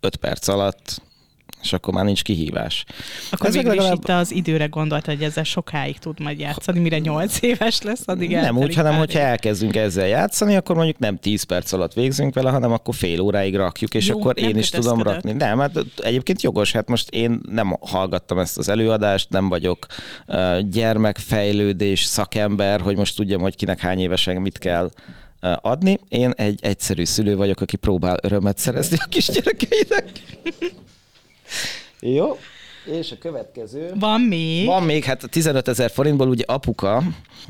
5 0.00 0.16
perc 0.16 0.48
alatt 0.48 1.02
és 1.66 1.72
akkor 1.72 1.94
már 1.94 2.04
nincs 2.04 2.22
kihívás. 2.22 2.84
Akkor 3.30 3.50
még 3.50 3.66
legalább... 3.66 3.94
itt 3.94 4.08
az 4.08 4.32
időre 4.32 4.66
gondolt, 4.66 5.06
hogy 5.06 5.22
ezzel 5.22 5.44
sokáig 5.44 5.98
tud 5.98 6.20
majd 6.20 6.38
játszani, 6.38 6.78
mire 6.78 6.98
8 6.98 7.42
éves 7.42 7.82
lesz, 7.82 8.02
addig 8.04 8.30
Nem 8.30 8.58
úgy, 8.58 8.74
hanem 8.74 8.96
hogyha 8.96 9.18
elkezdünk 9.18 9.76
ezzel 9.76 10.06
játszani, 10.06 10.56
akkor 10.56 10.76
mondjuk 10.76 10.98
nem 10.98 11.18
10 11.18 11.42
perc 11.42 11.72
alatt 11.72 11.92
végzünk 11.92 12.34
vele, 12.34 12.50
hanem 12.50 12.72
akkor 12.72 12.94
fél 12.94 13.20
óráig 13.20 13.54
rakjuk, 13.54 13.94
és 13.94 14.06
Jó, 14.06 14.18
akkor 14.18 14.38
én 14.38 14.56
is 14.56 14.70
tudom 14.70 15.02
rakni. 15.02 15.32
Nem, 15.32 15.58
hát 15.58 15.84
egyébként 15.96 16.42
jogos, 16.42 16.72
hát 16.72 16.88
most 16.88 17.10
én 17.10 17.40
nem 17.50 17.76
hallgattam 17.80 18.38
ezt 18.38 18.58
az 18.58 18.68
előadást, 18.68 19.30
nem 19.30 19.48
vagyok 19.48 19.86
uh, 20.26 20.58
gyermekfejlődés 20.58 22.04
szakember, 22.04 22.80
hogy 22.80 22.96
most 22.96 23.16
tudjam, 23.16 23.40
hogy 23.40 23.56
kinek 23.56 23.80
hány 23.80 24.00
évesen 24.00 24.36
mit 24.36 24.58
kell 24.58 24.90
adni. 25.40 25.98
Én 26.08 26.30
egy 26.30 26.58
egyszerű 26.62 27.04
szülő 27.04 27.36
vagyok, 27.36 27.60
aki 27.60 27.76
próbál 27.76 28.16
örömet 28.22 28.58
szerezni 28.58 28.96
a 29.00 29.06
kisgyerekeinek. 29.08 30.10
Jó. 32.00 32.38
És 33.00 33.12
a 33.12 33.16
következő. 33.18 33.92
Van 33.94 34.20
még. 34.20 34.66
Van 34.66 34.82
még, 34.82 35.04
hát 35.04 35.22
15 35.30 35.68
ezer 35.68 35.90
forintból 35.90 36.28
ugye 36.28 36.44
apuka. 36.46 37.02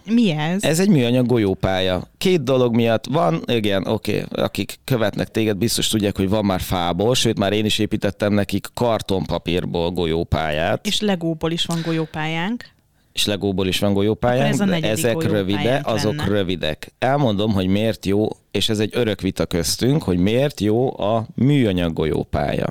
Mi 0.05 0.31
ez? 0.31 0.63
Ez 0.63 0.81
egy 0.81 0.89
műanyag 0.89 1.27
golyópálya. 1.27 2.09
Két 2.19 2.43
dolog 2.43 2.75
miatt 2.75 3.07
van, 3.07 3.43
igen, 3.47 3.87
oké, 3.87 4.23
okay, 4.23 4.45
akik 4.45 4.79
követnek 4.85 5.31
téged, 5.31 5.57
biztos 5.57 5.89
tudják, 5.89 6.17
hogy 6.17 6.29
van 6.29 6.45
már 6.45 6.61
fából, 6.61 7.15
sőt 7.15 7.39
már 7.39 7.53
én 7.53 7.65
is 7.65 7.79
építettem 7.79 8.33
nekik 8.33 8.67
kartonpapírból 8.75 9.91
golyópályát. 9.91 10.87
És 10.87 11.01
legóból 11.01 11.51
is 11.51 11.65
van 11.65 11.81
golyópályánk 11.85 12.75
és 13.13 13.27
legóból 13.27 13.67
is 13.67 13.79
van 13.79 13.93
golyópályánk, 13.93 14.53
ez 14.53 14.59
de 14.59 14.89
ezek 14.89 15.23
rövide, 15.23 15.81
azok 15.85 16.17
lenne. 16.17 16.29
rövidek. 16.29 16.93
Elmondom, 16.99 17.53
hogy 17.53 17.67
miért 17.67 18.07
jó, 18.07 18.29
és 18.51 18.69
ez 18.69 18.79
egy 18.79 18.91
örök 18.95 19.21
vita 19.21 19.47
köztünk, 19.47 20.03
hogy 20.03 20.19
miért 20.19 20.61
jó 20.61 21.01
a 21.01 21.27
műanyag 21.35 21.93
golyópálya. 21.93 22.69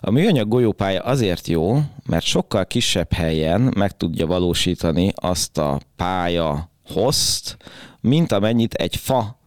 A 0.00 0.10
műanyag 0.10 0.48
golyópálya 0.48 1.00
azért 1.00 1.48
jó, 1.48 1.78
mert 2.06 2.24
sokkal 2.24 2.66
kisebb 2.66 3.12
helyen 3.12 3.72
meg 3.76 3.96
tudja 3.96 4.26
valósítani 4.26 5.12
azt 5.14 5.58
a 5.58 5.80
pálya 5.96 6.70
host, 6.86 7.56
mint 8.00 8.32
amennyit 8.32 8.74
egy 8.74 8.96
fa 8.96 9.42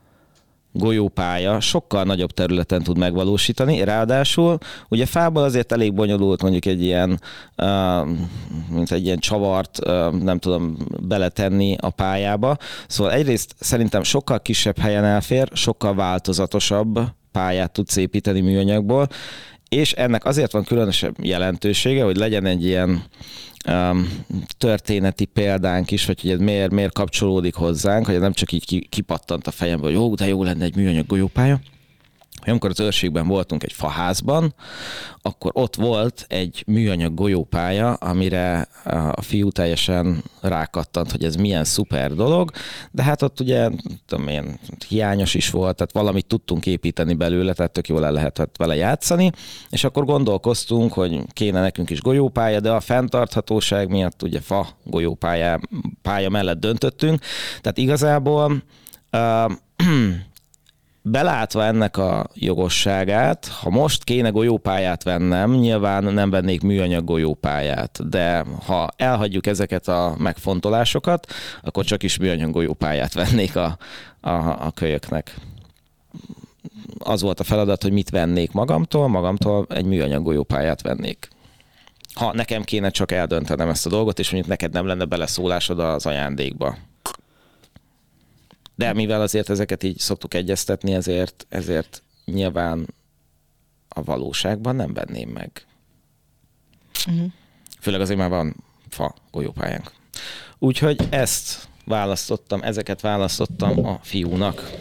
golyópálya 0.71 1.59
sokkal 1.59 2.03
nagyobb 2.03 2.31
területen 2.31 2.83
tud 2.83 2.97
megvalósítani, 2.97 3.83
ráadásul 3.83 4.57
ugye 4.89 5.05
fából 5.05 5.43
azért 5.43 5.71
elég 5.71 5.93
bonyolult 5.93 6.41
mondjuk 6.41 6.65
egy 6.65 6.83
ilyen, 6.83 7.21
mint 8.69 8.91
egy 8.91 9.05
ilyen 9.05 9.19
csavart, 9.19 9.79
nem 10.21 10.39
tudom 10.39 10.77
beletenni 11.01 11.75
a 11.79 11.89
pályába. 11.89 12.57
Szóval 12.87 13.13
egyrészt 13.13 13.55
szerintem 13.59 14.03
sokkal 14.03 14.41
kisebb 14.41 14.77
helyen 14.77 15.03
elfér, 15.03 15.49
sokkal 15.53 15.95
változatosabb 15.95 16.99
pályát 17.31 17.71
tudsz 17.71 17.95
építeni 17.95 18.41
műanyagból, 18.41 19.07
és 19.69 19.91
ennek 19.91 20.25
azért 20.25 20.51
van 20.51 20.63
különösebb 20.63 21.15
jelentősége, 21.21 22.03
hogy 22.03 22.17
legyen 22.17 22.45
egy 22.45 22.65
ilyen 22.65 23.03
um, 23.67 24.23
történeti 24.57 25.25
példánk 25.25 25.91
is, 25.91 26.05
vagy 26.05 26.21
hogy 26.21 26.31
ez 26.31 26.39
miért, 26.39 26.71
miért 26.71 26.93
kapcsolódik 26.93 27.55
hozzánk, 27.55 28.05
hogy 28.05 28.19
nem 28.19 28.33
csak 28.33 28.51
így 28.51 28.89
kipattant 28.89 29.47
a 29.47 29.51
fejembe, 29.51 29.85
hogy 29.85 29.93
jó, 29.95 30.15
de 30.15 30.27
jó 30.27 30.43
lenne 30.43 30.63
egy 30.63 30.75
műanyag 30.75 31.05
golyópálya, 31.05 31.59
amikor 32.49 32.69
az 32.69 32.79
őrségben 32.79 33.27
voltunk 33.27 33.63
egy 33.63 33.73
faházban, 33.73 34.53
akkor 35.21 35.51
ott 35.53 35.75
volt 35.75 36.25
egy 36.27 36.63
műanyag 36.67 37.13
golyópálya, 37.13 37.93
amire 37.93 38.67
a 39.11 39.21
fiú 39.21 39.49
teljesen 39.49 40.23
rákattant, 40.41 41.11
hogy 41.11 41.23
ez 41.23 41.35
milyen 41.35 41.63
szuper 41.63 42.13
dolog, 42.13 42.51
de 42.91 43.03
hát 43.03 43.21
ott 43.21 43.39
ugye, 43.39 43.69
tudom 44.05 44.27
én, 44.27 44.59
hiányos 44.87 45.33
is 45.33 45.49
volt, 45.49 45.75
tehát 45.75 45.93
valamit 45.93 46.25
tudtunk 46.25 46.65
építeni 46.65 47.13
belőle, 47.13 47.53
tehát 47.53 47.71
tök 47.71 47.87
jól 47.87 48.05
el 48.05 48.11
lehetett 48.11 48.55
vele 48.57 48.75
játszani, 48.75 49.31
és 49.69 49.83
akkor 49.83 50.05
gondolkoztunk, 50.05 50.93
hogy 50.93 51.21
kéne 51.33 51.61
nekünk 51.61 51.89
is 51.89 52.01
golyópálya, 52.01 52.59
de 52.59 52.71
a 52.71 52.79
fenntarthatóság 52.79 53.89
miatt 53.89 54.23
ugye 54.23 54.41
fa 54.41 54.67
golyópálya 54.83 55.59
pálya 56.01 56.29
mellett 56.29 56.59
döntöttünk, 56.59 57.21
tehát 57.61 57.77
igazából 57.77 58.51
uh, 59.11 59.51
belátva 61.11 61.63
ennek 61.63 61.97
a 61.97 62.27
jogosságát, 62.33 63.47
ha 63.47 63.69
most 63.69 64.03
kéne 64.03 64.29
golyópályát 64.29 65.03
vennem, 65.03 65.51
nyilván 65.51 66.03
nem 66.03 66.29
vennék 66.29 66.61
műanyag 66.61 67.03
golyópályát, 67.03 68.09
de 68.09 68.45
ha 68.65 68.89
elhagyjuk 68.95 69.47
ezeket 69.47 69.87
a 69.87 70.15
megfontolásokat, 70.17 71.33
akkor 71.61 71.85
csak 71.85 72.03
is 72.03 72.17
műanyag 72.17 72.51
golyópályát 72.51 73.13
vennék 73.13 73.55
a, 73.55 73.77
a, 74.21 74.29
a 74.65 74.71
kölyöknek. 74.75 75.35
Az 76.99 77.21
volt 77.21 77.39
a 77.39 77.43
feladat, 77.43 77.83
hogy 77.83 77.91
mit 77.91 78.09
vennék 78.09 78.51
magamtól, 78.51 79.07
magamtól 79.07 79.65
egy 79.69 79.85
műanyag 79.85 80.23
golyópályát 80.23 80.81
vennék. 80.81 81.27
Ha 82.13 82.33
nekem 82.33 82.63
kéne 82.63 82.89
csak 82.89 83.11
eldöntenem 83.11 83.69
ezt 83.69 83.85
a 83.85 83.89
dolgot, 83.89 84.19
és 84.19 84.31
mondjuk 84.31 84.51
neked 84.51 84.73
nem 84.73 84.85
lenne 84.85 85.05
beleszólásod 85.05 85.79
az 85.79 86.05
ajándékba 86.05 86.77
de 88.77 88.93
mivel 88.93 89.21
azért 89.21 89.49
ezeket 89.49 89.83
így 89.83 89.99
szoktuk 89.99 90.33
egyeztetni, 90.33 90.93
ezért, 90.93 91.45
ezért 91.49 92.03
nyilván 92.25 92.87
a 93.87 94.03
valóságban 94.03 94.75
nem 94.75 94.93
venném 94.93 95.29
meg. 95.29 95.65
Uh-huh. 97.07 97.31
Főleg 97.79 98.01
azért 98.01 98.19
már 98.19 98.29
van 98.29 98.55
fa 98.89 99.15
golyópályánk. 99.31 99.91
Úgyhogy 100.57 101.07
ezt 101.09 101.67
választottam, 101.85 102.61
ezeket 102.61 103.01
választottam 103.01 103.85
a 103.85 103.99
fiúnak. 104.01 104.71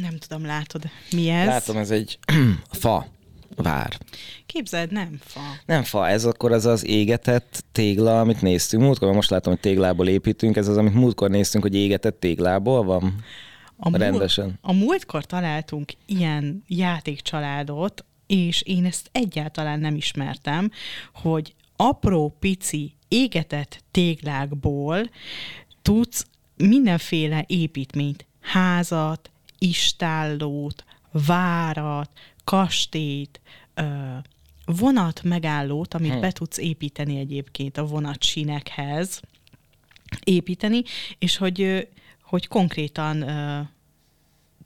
Nem 0.00 0.18
tudom, 0.18 0.46
látod, 0.46 0.82
mi 1.10 1.28
ez? 1.28 1.46
Látom, 1.46 1.76
ez 1.76 1.90
egy 1.90 2.18
fa 2.70 3.06
vár. 3.56 3.98
Képzeld, 4.46 4.92
nem 4.92 5.18
fa. 5.20 5.40
Nem 5.66 5.82
fa, 5.82 6.08
ez 6.08 6.24
akkor 6.24 6.52
az 6.52 6.66
az 6.66 6.86
égetett 6.86 7.64
tégla, 7.72 8.20
amit 8.20 8.42
néztünk 8.42 8.82
múltkor, 8.82 9.12
most 9.12 9.30
látom, 9.30 9.52
hogy 9.52 9.62
téglából 9.62 10.08
építünk, 10.08 10.56
ez 10.56 10.68
az, 10.68 10.76
amit 10.76 10.94
múltkor 10.94 11.30
néztünk, 11.30 11.64
hogy 11.64 11.74
égetett 11.74 12.20
téglából 12.20 12.82
van? 12.84 13.14
A 13.76 13.96
Rendesen. 13.96 14.44
Múlt, 14.44 14.58
a 14.60 14.72
múltkor 14.72 15.24
találtunk 15.24 15.92
ilyen 16.06 16.62
játékcsaládot, 16.66 18.04
és 18.26 18.62
én 18.62 18.84
ezt 18.84 19.08
egyáltalán 19.12 19.80
nem 19.80 19.94
ismertem, 19.94 20.70
hogy 21.14 21.54
apró, 21.76 22.36
pici, 22.38 22.94
égetett 23.08 23.84
téglákból 23.90 25.10
tudsz 25.82 26.26
mindenféle 26.56 27.44
építményt, 27.46 28.26
házat, 28.40 29.30
istállót, 29.58 30.84
várat, 31.26 32.10
kastélyt, 32.48 33.40
vonat 34.64 35.22
megállót, 35.22 35.94
amit 35.94 36.10
hmm. 36.10 36.20
be 36.20 36.32
tudsz 36.32 36.58
építeni 36.58 37.18
egyébként 37.18 37.76
a 37.76 37.86
vonatsínekhez, 37.86 39.20
építeni, 40.24 40.82
és 41.18 41.36
hogy, 41.36 41.88
hogy 42.22 42.46
konkrétan 42.46 43.18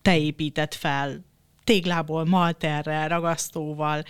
te 0.03 0.19
épített 0.19 0.75
fel 0.75 1.25
téglából, 1.65 2.25
malterrel, 2.25 3.09
ragasztóval, 3.09 4.03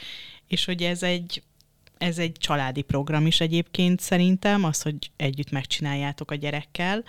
és 0.46 0.64
hogy 0.64 0.82
ez 0.82 1.02
egy, 1.02 1.42
ez 1.98 2.18
egy 2.18 2.32
családi 2.38 2.82
program 2.82 3.26
is 3.26 3.40
egyébként 3.40 4.00
szerintem, 4.00 4.64
az, 4.64 4.82
hogy 4.82 5.10
együtt 5.16 5.50
megcsináljátok 5.50 6.30
a 6.30 6.34
gyerekkel. 6.34 7.04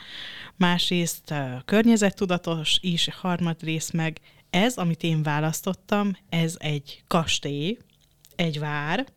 Másrészt 0.55 1.33
környezettudatos 1.65 2.77
is, 2.81 3.09
harmadrészt 3.09 3.93
meg 3.93 4.19
ez, 4.53 4.77
amit 4.77 5.03
én 5.03 5.23
választottam, 5.23 6.17
ez 6.29 6.55
egy 6.59 7.03
kastély, 7.07 7.77
egy 8.35 8.59
vár, 8.59 9.07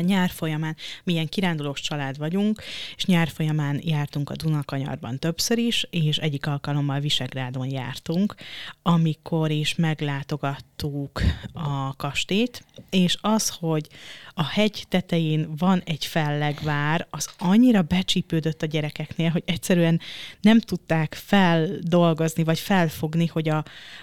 nyár 0.00 0.30
folyamán 0.30 0.76
milyen 1.04 1.28
kirándulós 1.28 1.80
család 1.80 2.18
vagyunk, 2.18 2.62
és 2.96 3.04
nyár 3.04 3.28
folyamán 3.28 3.80
jártunk 3.84 4.30
a 4.30 4.36
Dunakanyarban 4.36 5.18
többször 5.18 5.58
is, 5.58 5.86
és 5.90 6.16
egyik 6.16 6.46
alkalommal 6.46 7.00
Visegrádon 7.00 7.70
jártunk, 7.70 8.34
amikor 8.82 9.50
is 9.50 9.74
meglátogattuk 9.74 11.22
a 11.52 11.96
kastét, 11.96 12.64
és 12.90 13.16
az, 13.20 13.48
hogy 13.58 13.88
a 14.34 14.44
hegy 14.44 14.84
tetején 14.88 15.54
van 15.58 15.82
egy 15.84 16.04
fellegvár, 16.04 17.06
az 17.10 17.28
annyira 17.38 17.82
becsípődött 17.82 18.62
a 18.62 18.66
gyerekeknél, 18.66 19.30
hogy 19.30 19.42
egyszerűen 19.46 20.00
nem 20.40 20.60
tudták 20.60 21.14
feldolgozni, 21.14 22.44
vagy 22.44 22.58
felfogni, 22.58 23.26
hogy 23.26 23.48
a, 23.48 23.56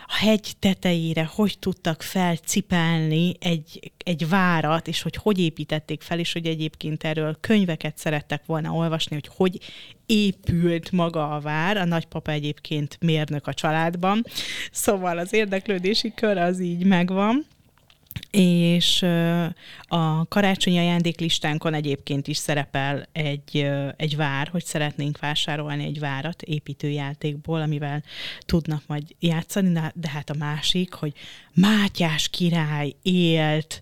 a 0.06 0.16
hegy 0.16 0.54
tetejére 0.60 1.30
hogy 1.36 1.60
tudtak 1.60 2.02
felcipelni 2.02 3.36
egy, 3.40 3.92
egy 4.04 4.30
várat, 4.30 4.88
és 4.88 5.02
hogy 5.02 5.16
hogy 5.16 5.40
építették 5.40 6.02
fel, 6.02 6.20
és 6.20 6.34
hogy 6.34 6.46
egyébként 6.46 7.04
erről 7.04 7.38
könyveket 7.40 7.98
szerettek 7.98 8.46
volna 8.46 8.72
olvasni, 8.72 9.16
hogy 9.16 9.30
hogy 9.36 9.60
épült 10.06 10.92
maga 10.92 11.36
a 11.36 11.40
vár, 11.40 11.78
a 11.78 11.86
nagypapa 11.86 12.32
egyébként 12.32 12.98
mérnök 13.00 13.48
a 13.48 13.54
családban, 13.54 14.26
szóval 14.72 15.18
az 15.18 15.34
érdeklődési 15.34 16.14
kör 16.16 16.38
az 16.38 16.60
így 16.60 16.86
megvan. 16.86 17.46
És 18.32 19.02
a 19.88 20.28
karácsonyi 20.28 20.78
ajándéklistánkon 20.78 21.74
egyébként 21.74 22.28
is 22.28 22.38
szerepel 22.38 23.08
egy, 23.12 23.72
egy 23.96 24.16
vár, 24.16 24.48
hogy 24.48 24.66
szeretnénk 24.66 25.20
vásárolni 25.20 25.84
egy 25.84 26.00
várat 26.00 26.42
építőjátékból, 26.42 27.62
amivel 27.62 28.04
tudnak 28.46 28.84
majd 28.88 29.04
játszani, 29.20 29.80
de 29.94 30.10
hát 30.10 30.30
a 30.30 30.36
másik, 30.38 30.94
hogy 30.94 31.14
Mátyás 31.56 32.30
király 32.30 32.94
élt, 33.02 33.82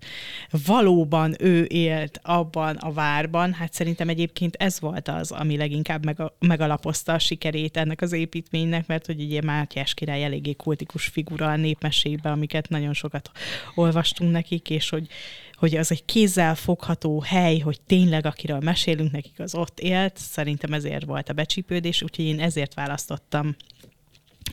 valóban 0.66 1.36
ő 1.40 1.66
élt 1.70 2.20
abban 2.24 2.76
a 2.76 2.92
várban, 2.92 3.54
hát 3.54 3.74
szerintem 3.74 4.10
egyébként 4.10 4.56
ez 4.56 4.80
volt 4.80 5.08
az, 5.08 5.32
ami 5.32 5.58
leginkább 5.58 6.32
megalapozta 6.40 7.14
a 7.14 7.20
sikerét 7.20 7.78
ennek 7.78 8.02
az 8.02 8.12
építménynek, 8.12 8.88
mert 8.88 9.06
hogy 9.06 9.22
ugye 9.22 9.42
Mátyás 9.42 9.94
király 9.94 10.24
eléggé 10.24 10.54
kultikus 10.54 11.06
figura 11.06 11.48
a 11.48 11.56
népmesébe, 11.56 12.32
amiket 12.32 12.70
nagyon 12.70 12.94
sokat 12.94 13.32
olvastunk 13.76 14.32
nekik, 14.32 14.70
és 14.70 14.90
hogy, 14.90 15.08
hogy 15.54 15.76
az 15.76 15.92
egy 15.92 16.06
kézzel 16.06 16.56
fogható 16.56 17.22
hely, 17.22 17.60
hogy 17.60 17.82
tényleg 17.82 18.26
akiről 18.26 18.60
mesélünk 18.60 19.12
nekik, 19.12 19.40
az 19.40 19.56
ott 19.56 19.80
élt, 19.80 20.18
szerintem 20.18 20.74
ezért 20.74 21.06
volt 21.06 21.30
a 21.30 21.34
becsípődés, 21.34 22.02
úgyhogy 22.02 22.26
én 22.26 22.40
ezért 22.40 22.74
választottam 22.74 23.56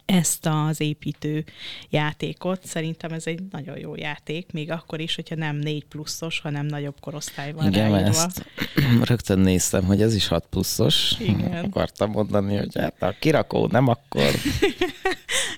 ezt 0.08 0.46
az 0.46 0.80
építő 0.80 1.44
játékot. 1.90 2.66
Szerintem 2.66 3.12
ez 3.12 3.26
egy 3.26 3.40
nagyon 3.50 3.78
jó 3.78 3.96
játék, 3.96 4.52
még 4.52 4.70
akkor 4.70 5.00
is, 5.00 5.14
hogyha 5.14 5.34
nem 5.34 5.56
4 5.56 5.84
pluszos, 5.84 6.40
hanem 6.40 6.66
nagyobb 6.66 7.00
korosztály 7.00 7.52
van 7.52 7.66
Igen, 7.66 7.90
ráírva. 7.90 8.08
ezt 8.08 8.46
rögtön 9.10 9.38
néztem, 9.38 9.84
hogy 9.84 10.02
ez 10.02 10.14
is 10.14 10.28
6 10.28 10.46
pluszos. 10.50 11.14
Igen. 11.18 11.64
Akartam 11.64 12.10
mondani, 12.10 12.56
hogy 12.56 12.78
hát 12.78 13.02
a 13.02 13.14
kirakó 13.18 13.66
nem 13.66 13.88
akkor. 13.88 14.30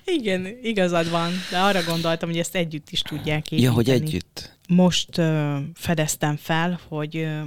Igen, 0.05 0.47
igazad 0.61 1.09
van, 1.09 1.31
de 1.51 1.59
arra 1.59 1.83
gondoltam, 1.83 2.29
hogy 2.29 2.39
ezt 2.39 2.55
együtt 2.55 2.89
is 2.89 3.01
tudják 3.01 3.51
építeni. 3.51 3.61
Ja, 3.61 3.71
hogy 3.71 3.89
együtt. 3.89 4.57
Most 4.67 5.17
uh, 5.17 5.57
fedeztem 5.73 6.35
fel, 6.35 6.79
hogy 6.87 7.15
uh, 7.15 7.41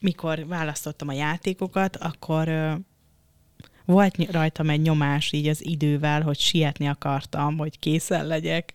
mikor 0.00 0.46
választottam 0.46 1.08
a 1.08 1.12
játékokat, 1.12 1.96
akkor 1.96 2.48
volt 3.90 4.30
rajtam 4.30 4.70
egy 4.70 4.80
nyomás 4.80 5.32
így 5.32 5.48
az 5.48 5.66
idővel, 5.66 6.22
hogy 6.22 6.38
sietni 6.38 6.88
akartam, 6.88 7.58
hogy 7.58 7.78
készen 7.78 8.26
legyek. 8.26 8.74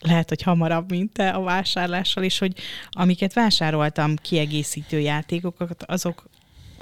Lehet, 0.00 0.28
hogy 0.28 0.42
hamarabb, 0.42 0.90
mint 0.90 1.12
te 1.12 1.28
a 1.28 1.42
vásárlással, 1.42 2.22
és 2.22 2.38
hogy 2.38 2.52
amiket 2.90 3.32
vásároltam 3.32 4.16
kiegészítő 4.16 5.00
játékokat, 5.00 5.84
azok 5.86 6.28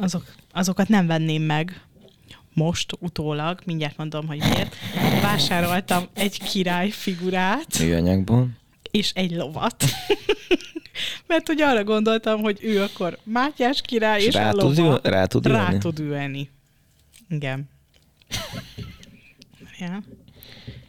azok, 0.00 0.24
azokat 0.52 0.88
nem 0.88 1.06
venném 1.06 1.42
meg 1.42 1.80
most, 2.52 2.92
utólag, 3.00 3.60
mindjárt 3.64 3.96
mondom, 3.96 4.26
hogy 4.26 4.38
miért. 4.38 4.76
Vásároltam 5.22 6.04
egy 6.14 6.42
király 6.42 6.90
figurát. 6.90 7.78
Műanyagból. 7.78 8.48
És 8.90 9.12
egy 9.14 9.30
lovat. 9.30 9.84
Mert 11.26 11.46
hogy 11.46 11.60
arra 11.60 11.84
gondoltam, 11.84 12.40
hogy 12.40 12.58
ő 12.62 12.82
akkor 12.82 13.18
Mátyás 13.22 13.80
király, 13.80 14.20
és, 14.20 14.26
és 14.26 14.34
rá 14.34 14.50
a 14.50 14.54
lova 14.54 14.98
tud, 14.98 15.06
rá 15.06 15.24
tud 15.24 15.46
ülni? 15.46 15.58
Rá 15.58 15.78
tud 15.78 15.98
ülni. 15.98 16.50
Igen. 17.28 17.68
Ja. 19.78 20.02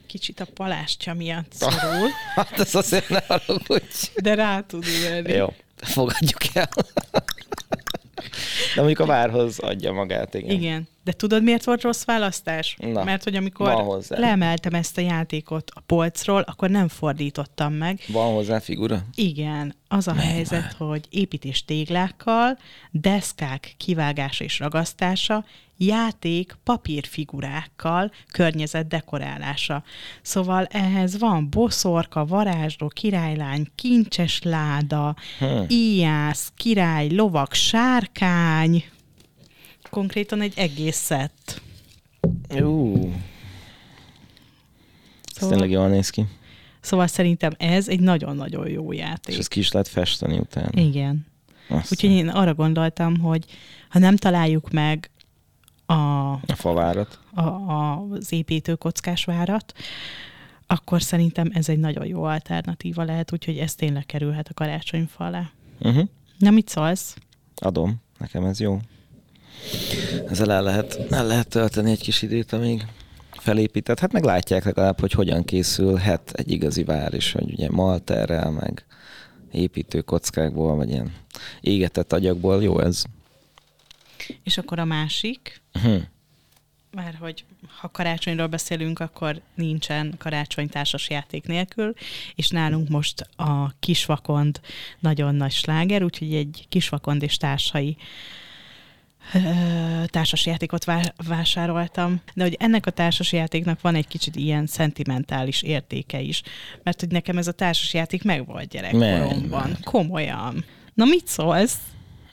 Kicsit 0.08 0.40
a 0.40 0.46
palástja 0.54 1.14
miatt 1.14 1.54
szorul. 1.60 2.10
hát 2.36 2.60
ez 2.60 2.76
azért 2.76 3.10
ne 3.10 3.20
haragudj. 3.28 4.12
De 4.22 4.34
rá 4.34 4.62
tud 4.62 4.86
ülni. 4.86 5.32
Jó, 5.34 5.54
fogadjuk 5.76 6.56
el. 6.56 6.70
De 8.76 8.82
mondjuk 8.82 9.00
a 9.00 9.06
várhoz 9.06 9.60
adja 9.60 9.92
magát, 9.92 10.34
igen. 10.34 10.50
Igen. 10.50 10.88
De 11.04 11.12
tudod, 11.12 11.44
miért 11.44 11.64
volt 11.64 11.82
rossz 11.82 12.04
választás? 12.04 12.76
Na, 12.80 13.04
Mert 13.04 13.24
hogy 13.24 13.36
amikor 13.36 13.98
leemeltem 14.08 14.74
ezt 14.74 14.98
a 14.98 15.02
játékot 15.02 15.72
a 15.76 15.80
polcról, 15.80 16.42
akkor 16.42 16.70
nem 16.70 16.88
fordítottam 16.88 17.74
meg. 17.74 18.00
Van 18.08 18.34
hozzá 18.34 18.60
figura? 18.60 19.04
Igen. 19.16 19.76
Az 19.88 20.08
a 20.08 20.14
Mely 20.14 20.26
helyzet, 20.26 20.62
már? 20.62 20.74
hogy 20.78 21.06
építés 21.10 21.66
téglákkal, 21.66 22.58
deszkák 22.92 23.74
kivágása 23.78 24.44
és 24.44 24.60
ragasztása, 24.60 25.46
játék 25.80 26.58
papírfigurákkal, 26.64 28.12
környezet 28.32 28.88
dekorálása. 28.88 29.84
Szóval 30.22 30.66
ehhez 30.66 31.20
van 31.20 31.50
boszorka, 31.50 32.26
varázsló, 32.26 32.88
királylány, 32.88 33.68
kincses 33.76 34.42
láda, 34.42 35.16
hmm. 35.38 35.66
íjász, 35.68 36.52
király, 36.56 37.10
lovak, 37.10 37.54
sárkány, 37.54 38.84
konkrétan 39.90 40.42
egy 40.42 40.54
egész 40.56 40.98
szett. 40.98 41.62
Jó. 42.56 42.94
Szóval, 45.34 45.50
tényleg 45.50 45.70
jól 45.70 45.88
néz 45.88 46.10
ki. 46.10 46.26
Szóval 46.82 47.08
szerintem 47.08 47.52
ez 47.58 47.88
egy 47.88 48.00
nagyon-nagyon 48.00 48.70
jó 48.70 48.92
játék. 48.92 49.34
És 49.34 49.40
ezt 49.40 49.50
ki 49.50 49.60
is 49.60 49.72
lehet 49.72 49.88
festeni 49.88 50.38
utána. 50.38 50.82
Igen. 50.82 51.28
Aztán. 51.70 51.86
Úgyhogy 51.92 52.10
én 52.10 52.28
arra 52.28 52.54
gondoltam, 52.54 53.20
hogy 53.20 53.46
ha 53.90 54.00
nem 54.00 54.16
találjuk 54.16 54.72
meg 54.72 55.10
a, 55.90 56.32
a 56.34 56.56
favárat, 56.56 57.20
a, 57.34 57.42
a, 57.42 58.06
az 58.12 58.32
építőkockás 58.32 59.26
várat, 59.26 59.74
akkor 60.68 61.02
szerintem 61.02 61.50
ez 61.54 61.70
egy 61.70 61.80
nagyon 61.80 62.06
jó 62.06 62.24
alternatíva 62.24 63.04
lehet, 63.04 63.34
úgyhogy 63.34 63.58
ez 63.58 63.76
tényleg 63.76 64.06
kerülhet 64.06 64.48
a 64.48 64.54
karácsonyfa 64.54 65.26
alá. 65.26 65.50
Uh-huh. 65.80 66.08
Na, 66.38 66.50
mit 66.50 66.70
szólsz? 66.70 67.16
Adom. 67.56 68.02
Nekem 68.18 68.46
ez 68.46 68.60
jó. 68.60 68.80
Ezzel 70.28 70.52
el 70.52 70.64
lehet, 70.64 71.00
el 71.10 71.26
lehet 71.26 71.48
tölteni 71.48 71.92
egy 71.92 72.02
kis 72.02 72.22
időt, 72.22 72.54
amíg 72.54 72.86
felépített. 73.32 74.00
Hát 74.00 74.12
meg 74.12 74.24
látják 74.24 74.64
legalább, 74.64 75.00
hogy 75.00 75.12
hogyan 75.12 75.44
készülhet 75.44 76.32
egy 76.32 76.52
igazi 76.52 76.84
vár 76.84 77.14
is, 77.14 77.32
hogy 77.32 77.52
ugye 77.52 77.70
malterrel, 77.70 78.52
meg 78.52 78.86
építő 79.52 80.02
kockákból, 80.02 80.76
vagy 80.76 80.90
ilyen 80.90 81.14
égetett 81.62 82.14
agyagból. 82.14 82.64
Jó 82.64 82.80
ez. 82.80 83.04
És 84.44 84.58
akkor 84.58 84.80
a 84.80 84.86
másik, 84.86 85.62
uh-huh. 85.74 86.02
mert 86.92 87.18
hogy 87.18 87.44
ha 87.80 87.90
karácsonyról 87.90 88.48
beszélünk, 88.48 89.00
akkor 89.00 89.42
nincsen 89.56 90.14
karácsony 90.18 90.70
társas 90.70 91.10
játék 91.10 91.48
nélkül, 91.48 91.94
és 92.36 92.50
nálunk 92.50 92.90
most 92.90 93.28
a 93.36 93.74
kisvakond 93.80 94.60
nagyon 95.00 95.36
nagy 95.36 95.52
sláger, 95.52 96.04
úgyhogy 96.04 96.34
egy 96.34 96.66
kisvakond 96.70 97.24
és 97.24 97.38
társai 97.38 97.98
társasjátékot 100.06 100.86
vásároltam, 101.28 102.22
de 102.34 102.44
hogy 102.44 102.56
ennek 102.60 102.86
a 102.86 102.92
társasjátéknak 102.92 103.82
van 103.82 103.96
egy 103.96 104.08
kicsit 104.08 104.36
ilyen 104.36 104.66
szentimentális 104.66 105.62
értéke 105.62 106.20
is, 106.20 106.42
mert 106.84 107.00
hogy 107.00 107.10
nekem 107.10 107.38
ez 107.38 107.48
a 107.48 107.52
társasjáték 107.52 108.24
meg 108.24 108.46
volt 108.46 108.68
gyerekkoromban. 108.68 109.78
Komolyan. 109.84 110.66
Na 110.94 111.06
mit 111.06 111.28
szólsz? 111.28 111.78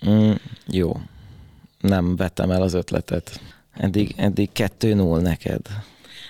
Mm, 0.08 0.32
jó. 0.66 1.00
Nem 1.80 2.16
vettem 2.16 2.50
el 2.50 2.62
az 2.62 2.74
ötletet. 2.74 3.40
Eddig, 3.72 4.14
eddig 4.16 4.50
2-0 4.54 5.20
neked. 5.20 5.60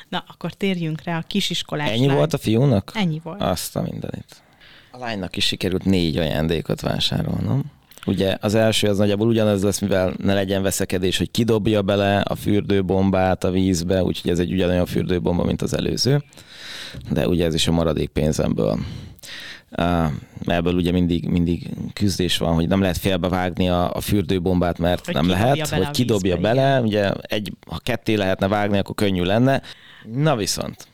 Na, 0.08 0.24
akkor 0.28 0.52
térjünk 0.52 1.02
rá 1.02 1.18
a 1.18 1.24
kisiskolás 1.26 1.90
Ennyi 1.90 2.06
lány. 2.06 2.16
volt 2.16 2.32
a 2.32 2.38
fiúnak? 2.38 2.90
Ennyi 2.94 3.20
volt. 3.22 3.40
Azt 3.42 3.76
a 3.76 3.82
mindenit. 3.82 4.42
A 4.90 4.98
lánynak 4.98 5.36
is 5.36 5.44
sikerült 5.46 5.84
négy 5.84 6.16
ajándékot 6.18 6.80
vásárolnom. 6.80 7.62
Ugye 8.06 8.36
az 8.40 8.54
első 8.54 8.88
az 8.88 8.98
nagyjából 8.98 9.26
ugyanaz 9.28 9.62
lesz, 9.62 9.80
mivel 9.80 10.14
ne 10.18 10.34
legyen 10.34 10.62
veszekedés, 10.62 11.18
hogy 11.18 11.30
kidobja 11.30 11.82
bele 11.82 12.20
a 12.20 12.34
fürdőbombát 12.34 13.44
a 13.44 13.50
vízbe, 13.50 14.02
úgyhogy 14.02 14.30
ez 14.30 14.38
egy 14.38 14.52
ugyanolyan 14.52 14.86
fürdőbomba, 14.86 15.44
mint 15.44 15.62
az 15.62 15.74
előző. 15.76 16.22
De 17.10 17.28
ugye 17.28 17.44
ez 17.44 17.54
is 17.54 17.68
a 17.68 17.72
maradék 17.72 18.08
pénzemből. 18.08 18.78
Ebből 20.46 20.74
ugye 20.74 20.92
mindig, 20.92 21.28
mindig 21.28 21.68
küzdés 21.92 22.38
van, 22.38 22.54
hogy 22.54 22.68
nem 22.68 22.80
lehet 22.80 22.96
félbevágni 22.96 23.68
a, 23.68 23.94
a 23.94 24.00
fürdőbombát, 24.00 24.78
mert 24.78 25.04
hogy 25.04 25.14
nem 25.14 25.28
lehet, 25.28 25.68
hogy 25.68 25.90
kidobja 25.90 26.34
vízbe, 26.34 26.48
bele. 26.48 26.70
Igen. 26.70 26.84
Ugye 26.84 27.12
egy, 27.20 27.52
ha 27.66 27.78
ketté 27.78 28.14
lehetne 28.14 28.48
vágni, 28.48 28.78
akkor 28.78 28.94
könnyű 28.94 29.22
lenne. 29.22 29.62
Na 30.12 30.36
viszont, 30.36 30.88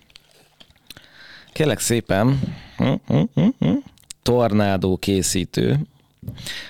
kérlek 1.53 1.79
szépen, 1.79 2.41
hm, 2.77 2.93
hm, 3.07 3.49
hm, 3.59 3.73
tornádó 4.23 4.97
készítő, 4.97 5.79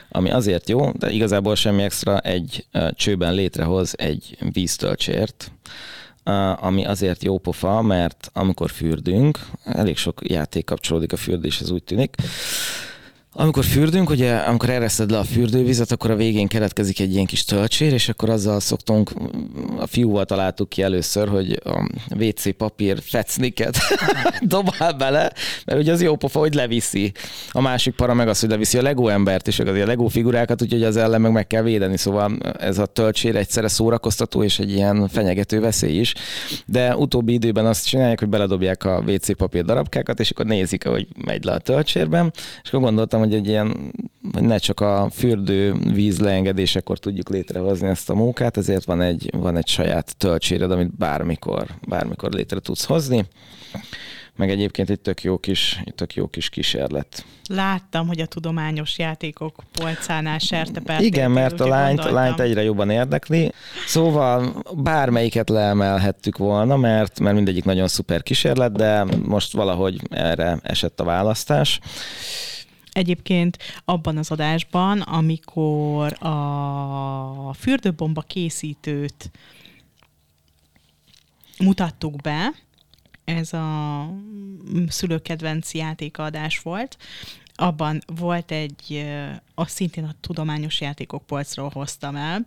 ami 0.08 0.30
azért 0.30 0.68
jó, 0.68 0.90
de 0.90 1.10
igazából 1.10 1.54
semmi 1.54 1.82
extra, 1.82 2.18
egy 2.18 2.66
csőben 2.90 3.34
létrehoz 3.34 3.94
egy 3.98 4.36
víztölcsért, 4.52 5.52
ami 6.56 6.84
azért 6.84 7.22
jó 7.22 7.38
pofa, 7.38 7.82
mert 7.82 8.30
amikor 8.32 8.70
fürdünk, 8.70 9.38
elég 9.64 9.96
sok 9.96 10.20
játék 10.22 10.64
kapcsolódik 10.64 11.12
a 11.12 11.16
fürdéshez, 11.16 11.70
úgy 11.70 11.84
tűnik, 11.84 12.14
amikor 13.34 13.64
fürdünk, 13.64 14.10
ugye, 14.10 14.34
amikor 14.34 14.70
ereszted 14.70 15.10
le 15.10 15.18
a 15.18 15.24
fürdővizet, 15.24 15.92
akkor 15.92 16.10
a 16.10 16.16
végén 16.16 16.48
keletkezik 16.48 17.00
egy 17.00 17.12
ilyen 17.12 17.26
kis 17.26 17.44
töltsér, 17.44 17.92
és 17.92 18.08
akkor 18.08 18.30
azzal 18.30 18.60
szoktunk, 18.60 19.10
a 19.78 19.86
fiúval 19.86 20.24
találtuk 20.24 20.68
ki 20.68 20.82
először, 20.82 21.28
hogy 21.28 21.60
a 21.64 21.88
WC 22.18 22.56
papír 22.56 22.98
fecniket 23.02 23.76
dobál 24.40 24.92
bele, 24.92 25.32
mert 25.66 25.80
ugye 25.80 25.92
az 25.92 26.02
jó 26.02 26.16
pofa, 26.16 26.38
hogy 26.38 26.54
leviszi. 26.54 27.12
A 27.50 27.60
másik 27.60 27.94
para 27.94 28.14
meg 28.14 28.28
az, 28.28 28.40
hogy 28.40 28.48
leviszi 28.50 28.78
a 28.78 28.82
Lego 28.82 29.08
embert 29.08 29.46
és 29.48 29.58
a 29.58 29.72
Lego 29.72 30.06
figurákat, 30.06 30.62
úgyhogy 30.62 30.82
az 30.82 30.96
ellen 30.96 31.20
meg 31.20 31.32
meg 31.32 31.46
kell 31.46 31.62
védeni, 31.62 31.96
szóval 31.96 32.38
ez 32.58 32.78
a 32.78 32.86
töltsér 32.86 33.36
egyszerre 33.36 33.68
szórakoztató 33.68 34.42
és 34.42 34.58
egy 34.58 34.70
ilyen 34.70 35.08
fenyegető 35.08 35.60
veszély 35.60 35.98
is. 35.98 36.14
De 36.66 36.96
utóbbi 36.96 37.32
időben 37.32 37.66
azt 37.66 37.86
csinálják, 37.86 38.18
hogy 38.18 38.28
beledobják 38.28 38.84
a 38.84 39.02
WC 39.06 39.36
papír 39.36 39.64
darabkákat, 39.64 40.20
és 40.20 40.30
akkor 40.30 40.46
nézik, 40.46 40.86
hogy 40.86 41.06
megy 41.24 41.44
le 41.44 41.52
a 41.52 41.58
töltsérben, 41.58 42.32
és 42.62 42.68
akkor 42.68 42.80
gondoltam, 42.80 43.20
hogy 43.22 43.34
egy 43.34 43.48
ilyen, 43.48 43.92
hogy 44.32 44.42
ne 44.42 44.58
csak 44.58 44.80
a 44.80 45.08
fürdő 45.12 45.74
víz 45.92 46.18
leengedésekor 46.18 46.98
tudjuk 46.98 47.28
létrehozni 47.28 47.88
ezt 47.88 48.10
a 48.10 48.14
munkát, 48.14 48.56
ezért 48.56 48.84
van 48.84 49.00
egy, 49.00 49.30
van 49.36 49.56
egy 49.56 49.68
saját 49.68 50.16
töltséred, 50.16 50.70
amit 50.70 50.96
bármikor, 50.96 51.66
bármikor 51.88 52.32
létre 52.32 52.60
tudsz 52.60 52.84
hozni. 52.84 53.26
Meg 54.36 54.50
egyébként 54.50 54.90
egy 54.90 55.00
tök 55.00 55.22
jó 55.22 55.38
kis, 55.38 55.80
egy 55.84 55.94
tök 55.94 56.14
jó 56.14 56.26
kis 56.26 56.48
kísérlet. 56.48 57.24
Láttam, 57.48 58.06
hogy 58.06 58.20
a 58.20 58.26
tudományos 58.26 58.98
játékok 58.98 59.62
polcánál 59.72 60.38
sertepelték. 60.38 61.06
Igen, 61.06 61.30
mert 61.30 61.60
a 61.60 61.68
lányt, 61.68 62.00
a 62.00 62.12
lányt 62.12 62.40
egyre 62.40 62.62
jobban 62.62 62.90
érdekli. 62.90 63.52
Szóval 63.86 64.62
bármelyiket 64.74 65.48
leemelhettük 65.48 66.38
volna, 66.38 66.76
mert, 66.76 67.20
mert 67.20 67.34
mindegyik 67.34 67.64
nagyon 67.64 67.88
szuper 67.88 68.22
kísérlet, 68.22 68.72
de 68.72 69.04
most 69.24 69.52
valahogy 69.52 70.00
erre 70.10 70.58
esett 70.62 71.00
a 71.00 71.04
választás. 71.04 71.80
Egyébként 72.92 73.58
abban 73.84 74.16
az 74.16 74.30
adásban, 74.30 75.00
amikor 75.00 76.24
a 76.26 77.52
fürdőbomba 77.54 78.20
készítőt 78.20 79.30
mutattuk 81.58 82.16
be, 82.20 82.52
ez 83.24 83.52
a 83.52 84.08
szülőkedvenc 84.88 85.74
játékadás 85.74 86.58
volt, 86.58 86.96
abban 87.54 88.02
volt 88.06 88.50
egy, 88.50 89.06
azt 89.62 89.74
szintén 89.74 90.04
a 90.04 90.14
tudományos 90.20 90.80
játékok 90.80 91.26
polcról 91.26 91.70
hoztam 91.74 92.16
el, 92.16 92.44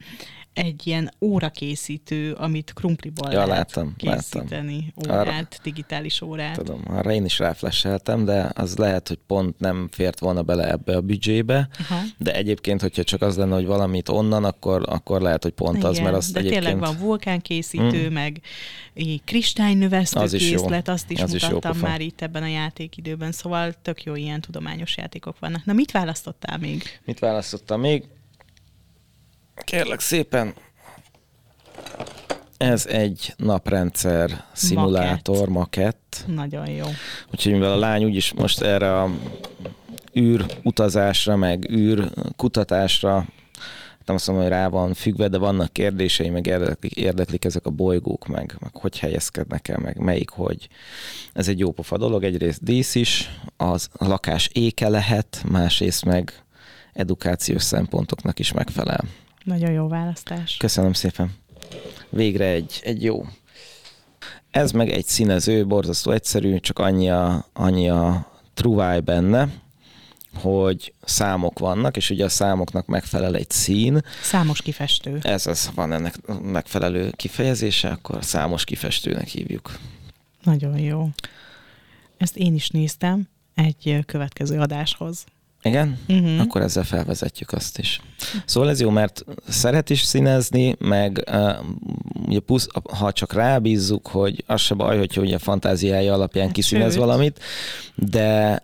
egy 0.53 0.87
ilyen 0.87 1.11
órakészítő, 1.21 2.33
amit 2.33 2.73
krumpliból 2.73 3.31
ja, 3.31 3.45
lehet 3.45 3.75
láttam, 3.75 3.95
készíteni, 3.97 4.93
láttam. 4.95 5.21
órát, 5.21 5.27
arra, 5.27 5.61
digitális 5.63 6.21
órát. 6.21 6.55
Tudom, 6.55 6.81
arra 6.87 7.11
én 7.11 7.25
is 7.25 7.39
ráflesseltem, 7.39 8.25
de 8.25 8.51
az 8.53 8.77
lehet, 8.77 9.07
hogy 9.07 9.19
pont 9.27 9.59
nem 9.59 9.87
fért 9.91 10.19
volna 10.19 10.41
bele 10.41 10.69
ebbe 10.71 10.95
a 10.95 11.01
büdzsébe, 11.01 11.67
Aha. 11.79 12.01
de 12.17 12.33
egyébként, 12.33 12.81
hogyha 12.81 13.03
csak 13.03 13.21
az 13.21 13.37
lenne, 13.37 13.53
hogy 13.53 13.65
valamit 13.65 14.09
onnan, 14.09 14.43
akkor, 14.43 14.83
akkor 14.85 15.21
lehet, 15.21 15.43
hogy 15.43 15.53
pont 15.53 15.77
Igen, 15.77 15.89
az, 15.89 15.99
mert 15.99 16.15
azt 16.15 16.33
de 16.33 16.39
egyébként... 16.39 16.63
tényleg 16.63 16.79
van 16.79 16.97
vulkánkészítő, 16.97 18.03
hmm. 18.03 18.13
meg 18.13 18.41
kristálynövesztő 19.25 20.19
az 20.19 20.31
készlet, 20.31 20.87
azt 20.87 21.11
is 21.11 21.21
az 21.21 21.31
mutattam 21.31 21.71
is 21.71 21.81
már 21.81 22.01
itt 22.01 22.21
ebben 22.21 22.43
a 22.43 22.47
játékidőben, 22.47 23.31
szóval 23.31 23.73
tök 23.81 24.03
jó 24.03 24.15
ilyen 24.15 24.41
tudományos 24.41 24.97
játékok 24.97 25.39
vannak. 25.39 25.65
Na 25.65 25.73
mit 25.73 25.91
választottál 25.91 26.57
még? 26.57 26.83
Mit 27.05 27.19
választottam 27.19 27.79
még? 27.79 28.03
Kérlek 29.63 29.99
szépen, 29.99 30.53
ez 32.57 32.85
egy 32.85 33.33
naprendszer 33.37 34.43
szimulátor, 34.53 35.49
makett. 35.49 36.23
Nagyon 36.27 36.69
jó. 36.69 36.85
Úgyhogy 37.31 37.51
mivel 37.51 37.71
a 37.71 37.77
lány 37.77 38.03
úgyis 38.03 38.33
most 38.33 38.61
erre 38.61 39.01
a 39.01 39.09
űr 40.17 40.45
utazásra, 40.63 41.35
meg 41.35 41.69
űr 41.71 42.09
kutatásra 42.35 43.25
nem 44.05 44.15
azt 44.15 44.27
mondom, 44.27 44.45
hogy 44.45 44.53
rá 44.53 44.67
van 44.67 44.93
függve, 44.93 45.27
de 45.27 45.37
vannak 45.37 45.73
kérdései, 45.73 46.29
meg 46.29 46.45
érdeklik, 46.47 46.91
érdeklik 46.91 47.45
ezek 47.45 47.65
a 47.65 47.69
bolygók, 47.69 48.27
meg, 48.27 48.55
meg 48.59 48.75
hogy 48.75 48.99
helyezkednek 48.99 49.67
el, 49.67 49.77
meg 49.77 49.97
melyik, 49.97 50.29
hogy. 50.29 50.67
Ez 51.33 51.47
egy 51.47 51.59
jó 51.59 51.71
pofa 51.71 51.97
dolog, 51.97 52.23
egyrészt 52.23 52.63
dísz 52.63 52.95
is, 52.95 53.29
az 53.57 53.89
lakás 53.97 54.49
éke 54.53 54.89
lehet, 54.89 55.43
másrészt 55.49 56.05
meg 56.05 56.44
edukációs 56.95 57.63
szempontoknak 57.63 58.39
is 58.39 58.51
megfelel. 58.51 59.03
Nagyon 59.43 59.71
jó 59.71 59.87
választás. 59.87 60.57
Köszönöm 60.57 60.93
szépen. 60.93 61.35
Végre 62.09 62.45
egy, 62.45 62.81
egy 62.83 63.03
jó. 63.03 63.25
Ez 64.51 64.71
meg 64.71 64.89
egy 64.89 65.05
színező, 65.05 65.65
borzasztó 65.65 66.11
egyszerű, 66.11 66.59
csak 66.59 66.79
annyi 66.79 67.09
a, 67.09 67.45
annyi 67.53 67.89
a 67.89 68.31
truváj 68.53 68.99
benne, 68.99 69.49
hogy 70.33 70.93
számok 71.03 71.59
vannak, 71.59 71.97
és 71.97 72.09
ugye 72.09 72.23
a 72.23 72.29
számoknak 72.29 72.85
megfelel 72.85 73.35
egy 73.35 73.49
szín. 73.49 74.01
Számos 74.21 74.61
kifestő. 74.61 75.19
Ez 75.21 75.47
az, 75.47 75.71
van 75.75 75.93
ennek 75.93 76.15
megfelelő 76.41 77.11
kifejezése, 77.11 77.89
akkor 77.89 78.23
számos 78.23 78.63
kifestőnek 78.63 79.27
hívjuk. 79.27 79.79
Nagyon 80.43 80.79
jó. 80.79 81.09
Ezt 82.17 82.37
én 82.37 82.53
is 82.53 82.69
néztem 82.69 83.27
egy 83.53 83.99
következő 84.05 84.59
adáshoz. 84.59 85.25
Igen? 85.65 85.99
Uh-huh. 86.07 86.39
Akkor 86.39 86.61
ezzel 86.61 86.83
felvezetjük 86.83 87.51
azt 87.51 87.77
is. 87.79 88.01
Szóval 88.45 88.69
ez 88.69 88.81
jó, 88.81 88.89
mert 88.89 89.25
szeret 89.47 89.89
is 89.89 90.01
színezni, 90.01 90.75
meg 90.79 91.23
uh, 91.31 91.55
ugye 92.25 92.39
pusz, 92.39 92.67
ha 92.97 93.11
csak 93.11 93.33
rábízzuk, 93.33 94.07
hogy 94.07 94.43
az 94.47 94.61
se 94.61 94.73
baj, 94.73 94.97
hogyha 94.97 95.21
ugye 95.21 95.35
a 95.35 95.39
fantáziája 95.39 96.13
alapján 96.13 96.45
hát 96.45 96.53
kiszínez 96.53 96.91
Sőt. 96.91 96.99
valamit, 96.99 97.39
de 97.95 98.61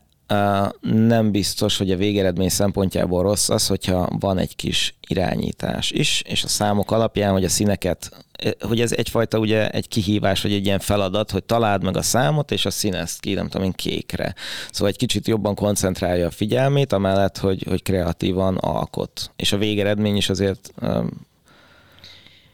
nem 0.81 1.31
biztos, 1.31 1.77
hogy 1.77 1.91
a 1.91 1.97
végeredmény 1.97 2.49
szempontjából 2.49 3.23
rossz 3.23 3.49
az, 3.49 3.67
hogyha 3.67 4.09
van 4.19 4.37
egy 4.37 4.55
kis 4.55 4.95
irányítás 5.07 5.91
is, 5.91 6.21
és 6.27 6.43
a 6.43 6.47
számok 6.47 6.91
alapján, 6.91 7.31
hogy 7.31 7.43
a 7.43 7.49
színeket, 7.49 8.25
hogy 8.59 8.81
ez 8.81 8.91
egyfajta 8.91 9.37
ugye 9.37 9.69
egy 9.69 9.87
kihívás, 9.87 10.41
vagy 10.41 10.53
egy 10.53 10.65
ilyen 10.65 10.79
feladat, 10.79 11.31
hogy 11.31 11.43
találd 11.43 11.83
meg 11.83 11.97
a 11.97 12.01
számot, 12.01 12.51
és 12.51 12.65
a 12.65 12.71
színezt 12.71 13.19
ki, 13.19 13.33
nem 13.33 13.47
tudom 13.49 13.65
én, 13.65 13.73
kékre. 13.73 14.35
Szóval 14.71 14.89
egy 14.89 14.97
kicsit 14.97 15.27
jobban 15.27 15.55
koncentrálja 15.55 16.27
a 16.27 16.31
figyelmét, 16.31 16.93
amellett, 16.93 17.37
hogy, 17.37 17.63
hogy 17.69 17.83
kreatívan 17.83 18.57
alkot. 18.57 19.31
És 19.35 19.51
a 19.51 19.57
végeredmény 19.57 20.15
is 20.15 20.29
azért 20.29 20.73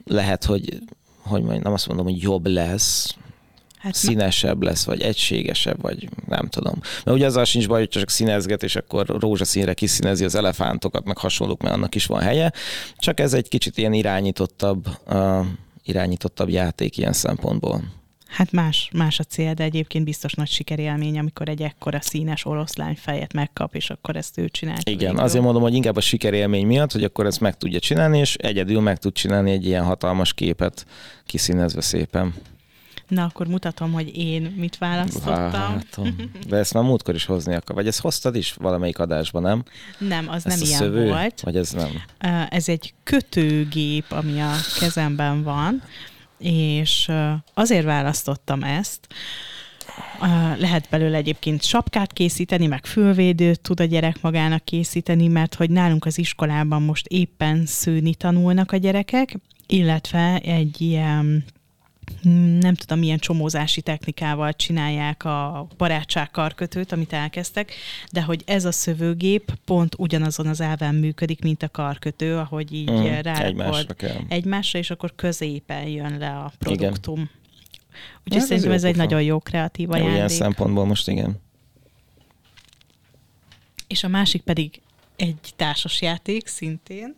lehet, 0.06 0.46
hogy 0.46 0.80
hogy 1.28 1.42
mondjam, 1.42 1.64
nem 1.64 1.74
azt 1.74 1.88
mondom, 1.88 2.06
hogy 2.06 2.22
jobb 2.22 2.48
lesz, 2.48 3.16
hát 3.88 3.96
színesebb 3.96 4.64
lesz, 4.64 4.86
vagy 4.86 5.02
egységesebb, 5.02 5.82
vagy 5.82 6.10
nem 6.28 6.48
tudom. 6.48 6.80
Mert 7.06 7.18
ugye 7.18 7.26
azzal 7.26 7.46
sincs 7.46 7.68
baj, 7.68 7.80
hogy 7.80 7.90
csak 7.90 8.10
színezget, 8.10 8.64
és 8.64 8.76
akkor 8.76 9.06
rózsaszínre 9.08 9.74
kiszínezi 9.74 10.24
az 10.24 10.36
elefántokat, 10.36 11.06
meg 11.06 11.18
hasonlók, 11.18 11.62
mert 11.62 11.76
annak 11.76 11.96
is 11.96 12.06
van 12.06 12.22
helye. 12.22 12.52
Csak 12.98 13.20
ez 13.20 13.34
egy 13.34 13.50
kicsit 13.50 13.78
ilyen 13.78 13.94
irányítottabb, 13.94 14.88
uh, 15.08 15.46
irányítottabb 15.84 16.50
játék 16.50 16.98
ilyen 16.98 17.14
szempontból. 17.14 17.82
Hát 18.28 18.52
más, 18.52 18.90
más 18.94 19.20
a 19.20 19.24
cél, 19.24 19.54
de 19.54 19.64
egyébként 19.64 20.06
biztos 20.06 20.34
nagy 20.34 20.48
sikerélmény, 20.48 21.20
amikor 21.20 21.50
egy 21.50 21.62
ekkora 21.62 22.02
színes 22.02 22.46
oroszlány 22.46 22.96
fejet 22.96 23.34
megkap, 23.34 23.76
és 23.76 23.90
akkor 23.90 24.16
ezt 24.16 24.38
ő 24.38 24.50
csinálja. 24.50 24.82
Igen, 24.86 25.10
végül. 25.10 25.24
azért 25.24 25.44
mondom, 25.44 25.62
hogy 25.62 25.74
inkább 25.74 25.96
a 25.96 26.02
sikerélmény 26.02 26.66
miatt, 26.66 26.92
hogy 26.92 27.04
akkor 27.04 27.26
ezt 27.26 27.40
meg 27.40 27.58
tudja 27.58 27.80
csinálni, 27.80 28.20
és 28.20 28.36
egyedül 28.36 28.82
meg 28.82 28.98
tud 28.98 29.14
csinálni 29.14 29.52
egy 29.52 29.66
ilyen 29.66 29.84
hatalmas 29.84 30.34
képet 30.34 30.86
kiszínezve 31.26 31.82
szépen. 31.82 32.34
Na, 33.08 33.24
akkor 33.24 33.48
mutatom, 33.48 33.92
hogy 33.92 34.18
én 34.18 34.42
mit 34.58 34.78
választottam. 34.78 35.52
Látom. 35.52 36.16
De 36.50 36.58
ezt 36.58 36.74
már 36.74 36.84
múltkor 36.84 37.16
is 37.16 37.26
hozni 37.26 37.56
akar. 37.56 37.76
Vagy 37.76 37.88
ezt 37.88 38.02
hoztad 38.02 38.36
is 38.36 38.54
valamelyik 38.54 39.00
adásban, 39.00 39.42
nem? 39.42 39.64
Nem, 39.98 40.30
az 40.30 40.46
ezt 40.46 40.60
nem 40.60 40.68
ilyen 40.68 40.80
szövő? 40.80 41.08
volt. 41.08 41.42
Vagy 41.42 41.58
ez 41.58 41.72
nem? 41.72 41.90
Ez 42.50 42.70
egy 42.70 42.94
kötőgép, 43.04 44.06
ami 44.10 44.42
a 44.42 44.52
kezemben 44.80 45.44
van, 45.44 45.82
és 46.38 47.12
azért 47.54 47.86
választottam 47.86 48.64
ezt, 48.64 49.08
lehet 50.58 50.88
belőle 50.90 51.18
egyébként 51.18 51.64
sapkát 51.64 52.14
készíteni, 52.14 52.68
meg 52.68 52.86
fülvédőt 52.86 53.62
tud 53.62 53.80
a 53.80 53.84
gyerek 53.84 54.22
magának 54.22 54.66
készíteni, 54.66 55.28
mert 55.28 55.56
hogy 55.56 55.70
nálunk 55.70 56.06
az 56.06 56.18
iskolában 56.18 56.82
most 56.82 57.08
éppen 57.08 57.66
szőni 57.66 58.16
tanulnak 58.16 58.72
a 58.72 58.78
gyerekek, 58.78 59.38
illetve 59.68 60.40
egy 60.40 60.82
ilyen 60.82 61.46
nem 62.60 62.76
tudom, 62.76 63.00
milyen 63.00 63.18
csomózási 63.18 63.82
technikával 63.82 64.54
csinálják 64.54 65.26
a 65.26 65.68
barátságkarkötőt, 65.78 66.92
amit 66.92 67.14
elkezdtek, 67.14 67.74
de 68.12 68.22
hogy 68.22 68.44
ez 68.46 68.66
a 68.66 68.72
szövőgép 68.72 69.52
pont 69.66 69.96
ugyanazon 69.98 70.48
az 70.48 70.62
elven 70.62 70.96
működik, 70.96 71.42
mint 71.42 71.64
a 71.64 71.70
karkötő, 71.70 72.38
ahogy 72.38 72.74
így 72.74 72.92
mm, 72.92 73.06
egymásra, 73.24 73.96
egymásra, 74.28 74.80
és 74.80 74.90
akkor 74.90 75.16
középen 75.16 75.88
jön 75.88 76.18
le 76.18 76.30
a 76.30 76.52
produktum. 76.60 77.16
Igen. 77.16 77.30
Úgyhogy 78.26 78.42
ez 78.42 78.48
szerintem 78.48 78.72
ez 78.72 78.84
egy 78.84 78.96
nagyon 78.96 79.24
jó 79.24 79.40
kreatív 79.40 79.92
ajándék. 79.92 80.14
Ilyen 80.14 80.28
szempontból 80.28 80.86
most 80.86 81.08
igen. 81.08 81.42
És 83.88 84.04
a 84.04 84.08
másik 84.08 84.42
pedig 84.42 84.82
egy 85.16 85.54
társasjáték 85.56 86.48
szintén, 86.48 87.16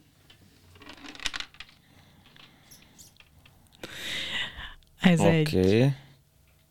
Ez 4.99 5.19
okay. 5.19 5.35
egy 5.35 5.93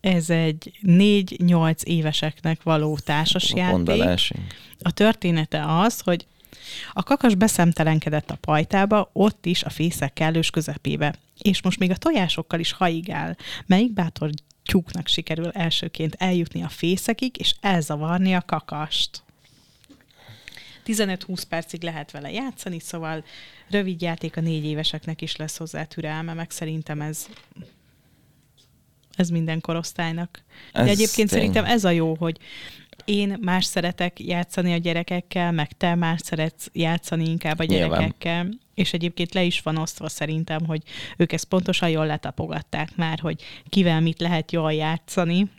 ez 0.01 0.31
egy 0.31 0.79
négy-nyolc 0.81 1.83
éveseknek 1.85 2.63
való 2.63 2.99
társasjáték. 2.99 4.31
A 4.79 4.91
története 4.91 5.81
az, 5.81 6.01
hogy 6.01 6.27
a 6.93 7.03
kakas 7.03 7.35
beszemtelenkedett 7.35 8.31
a 8.31 8.37
pajtába, 8.41 9.11
ott 9.13 9.47
is 9.47 9.63
a 9.63 9.71
fészek 9.71 10.13
kellős 10.13 10.51
közepébe. 10.51 11.15
És 11.43 11.63
most 11.63 11.79
még 11.79 11.91
a 11.91 11.97
tojásokkal 11.97 12.61
is 12.61 12.73
haigál. 12.73 13.37
Melyik 13.67 13.93
bátor 13.93 14.31
tyúknak 14.65 15.07
sikerül 15.07 15.49
elsőként 15.49 16.15
eljutni 16.19 16.63
a 16.63 16.69
fészekig, 16.69 17.37
és 17.39 17.55
elzavarni 17.61 18.35
a 18.35 18.43
kakast? 18.47 19.23
15-20 20.87 21.43
percig 21.49 21.83
lehet 21.83 22.11
vele 22.11 22.31
játszani, 22.31 22.81
szóval 22.81 23.25
rövid 23.71 24.03
játék 24.03 24.37
a 24.37 24.41
négy 24.41 24.65
éveseknek 24.65 25.23
is 25.23 25.37
lesz 25.37 25.57
hozzá 25.57 25.85
türelme, 25.85 26.33
meg 26.35 26.51
szerintem 26.51 27.01
ez 27.01 27.29
ez 29.19 29.29
minden 29.29 29.61
korosztálynak. 29.61 30.43
De 30.73 30.81
ez 30.81 30.89
egyébként 30.89 31.29
tény. 31.29 31.39
szerintem 31.39 31.65
ez 31.65 31.85
a 31.85 31.91
jó, 31.91 32.15
hogy 32.15 32.39
én 33.05 33.37
más 33.41 33.65
szeretek 33.65 34.21
játszani 34.21 34.73
a 34.73 34.77
gyerekekkel, 34.77 35.53
meg 35.53 35.73
te 35.73 35.95
más 35.95 36.21
szeretsz 36.21 36.71
játszani 36.73 37.29
inkább 37.29 37.59
a 37.59 37.65
gyerekekkel. 37.65 38.43
Nyilván. 38.43 38.61
És 38.75 38.93
egyébként 38.93 39.35
le 39.35 39.43
is 39.43 39.61
van 39.61 39.77
osztva 39.77 40.09
szerintem, 40.09 40.67
hogy 40.67 40.83
ők 41.17 41.33
ezt 41.33 41.45
pontosan 41.45 41.91
jól 41.91 42.07
letapogatták 42.07 42.97
már, 42.97 43.19
hogy 43.19 43.43
kivel 43.69 44.01
mit 44.01 44.21
lehet 44.21 44.53
jól 44.53 44.73
játszani, 44.73 45.51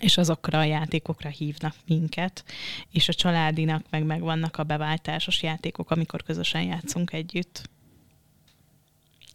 és 0.00 0.16
azokra 0.16 0.58
a 0.58 0.64
játékokra 0.64 1.28
hívnak 1.28 1.74
minket, 1.86 2.44
és 2.90 3.08
a 3.08 3.12
családinak 3.12 3.84
meg 3.90 4.04
megvannak 4.04 4.56
a 4.56 4.62
beváltásos 4.62 5.42
játékok, 5.42 5.90
amikor 5.90 6.22
közösen 6.22 6.62
játszunk 6.62 7.12
együtt. 7.12 7.70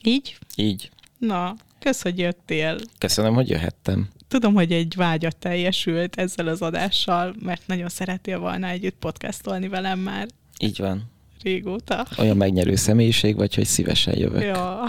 Így? 0.04 0.38
Így. 0.56 0.90
Na, 1.18 1.56
kösz, 1.84 2.02
hogy 2.02 2.20
jöttél. 2.20 2.78
Köszönöm, 2.98 3.34
hogy 3.34 3.50
jöhettem. 3.50 4.10
Tudom, 4.28 4.54
hogy 4.54 4.72
egy 4.72 4.96
vágyat 4.96 5.36
teljesült 5.38 6.16
ezzel 6.16 6.48
az 6.48 6.62
adással, 6.62 7.36
mert 7.40 7.68
nagyon 7.68 7.90
szeretél 7.90 8.40
volna 8.40 8.68
együtt 8.68 8.96
podcastolni 9.00 9.68
velem 9.68 10.00
már. 10.00 10.28
Így 10.60 10.78
van. 10.78 11.12
Régóta. 11.42 12.06
Olyan 12.18 12.38
megnyerő 12.38 12.76
személyiség 12.76 13.36
vagy, 13.36 13.56
hogy 13.56 13.66
szívesen 13.66 14.18
jövök. 14.18 14.42
Ja. 14.42 14.82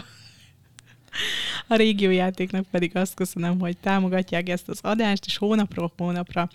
A 1.66 1.74
régiójátéknak 1.76 2.66
pedig 2.70 2.96
azt 2.96 3.14
köszönöm, 3.14 3.58
hogy 3.60 3.76
támogatják 3.76 4.48
ezt 4.48 4.68
az 4.68 4.78
adást, 4.82 5.26
és 5.26 5.36
hónapról 5.36 5.92
hónapra 5.96 6.48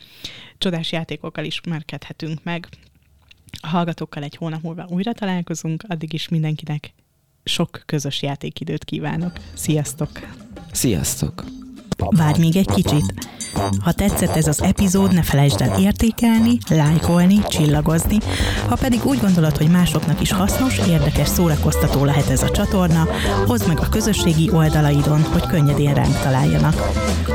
csodás 0.57 0.91
játékokkal 0.91 1.43
ismerkedhetünk 1.43 2.43
meg. 2.43 2.67
A 3.61 3.67
hallgatókkal 3.67 4.23
egy 4.23 4.35
hónap 4.35 4.61
múlva 4.61 4.87
újra 4.89 5.13
találkozunk, 5.13 5.83
addig 5.87 6.13
is 6.13 6.27
mindenkinek 6.27 6.91
sok 7.43 7.81
közös 7.85 8.21
játékidőt 8.21 8.83
kívánok. 8.83 9.31
Sziasztok! 9.53 10.09
Sziasztok! 10.71 11.43
Várj 12.07 12.39
még 12.39 12.55
egy 12.55 12.69
kicsit! 12.73 13.13
Ha 13.83 13.91
tetszett 13.91 14.35
ez 14.35 14.47
az 14.47 14.61
epizód, 14.61 15.13
ne 15.13 15.21
felejtsd 15.21 15.61
el 15.61 15.79
értékelni, 15.79 16.57
lájkolni, 16.69 17.39
csillagozni. 17.49 18.17
Ha 18.67 18.75
pedig 18.75 18.99
úgy 19.03 19.19
gondolod, 19.19 19.57
hogy 19.57 19.69
másoknak 19.69 20.21
is 20.21 20.31
hasznos, 20.31 20.77
érdekes, 20.77 21.27
szórakoztató 21.27 22.05
lehet 22.05 22.29
ez 22.29 22.43
a 22.43 22.51
csatorna, 22.51 23.07
hozd 23.47 23.67
meg 23.67 23.79
a 23.79 23.89
közösségi 23.89 24.49
oldalaidon, 24.53 25.23
hogy 25.23 25.45
könnyedén 25.45 25.93
ránk 25.93 26.21
találjanak. 26.21 26.91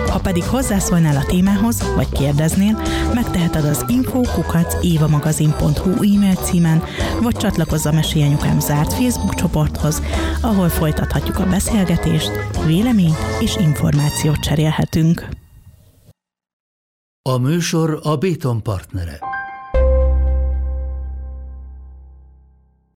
Ha 0.09 0.19
pedig 0.19 0.45
hozzászólnál 0.45 1.17
a 1.17 1.27
témához, 1.27 1.83
vagy 1.95 2.09
kérdeznél, 2.09 2.83
megteheted 3.15 3.65
az 3.65 3.85
info.évamagazin.hu 3.89 5.91
e-mail 5.91 6.35
címen, 6.35 6.83
vagy 7.23 7.37
csatlakozz 7.37 7.87
a 7.87 7.93
Mesélyanyukám 7.93 8.61
zárt 8.61 8.93
Facebook 8.93 9.35
csoporthoz, 9.35 10.03
ahol 10.41 10.69
folytathatjuk 10.69 11.39
a 11.39 11.47
beszélgetést, 11.47 12.33
véleményt 12.67 13.17
és 13.41 13.57
információt 13.57 14.41
cserélhetünk. 14.55 15.29
A 17.23 17.37
műsor 17.37 18.01
a 18.03 18.17
Béton 18.17 18.63
partnere. 18.63 19.34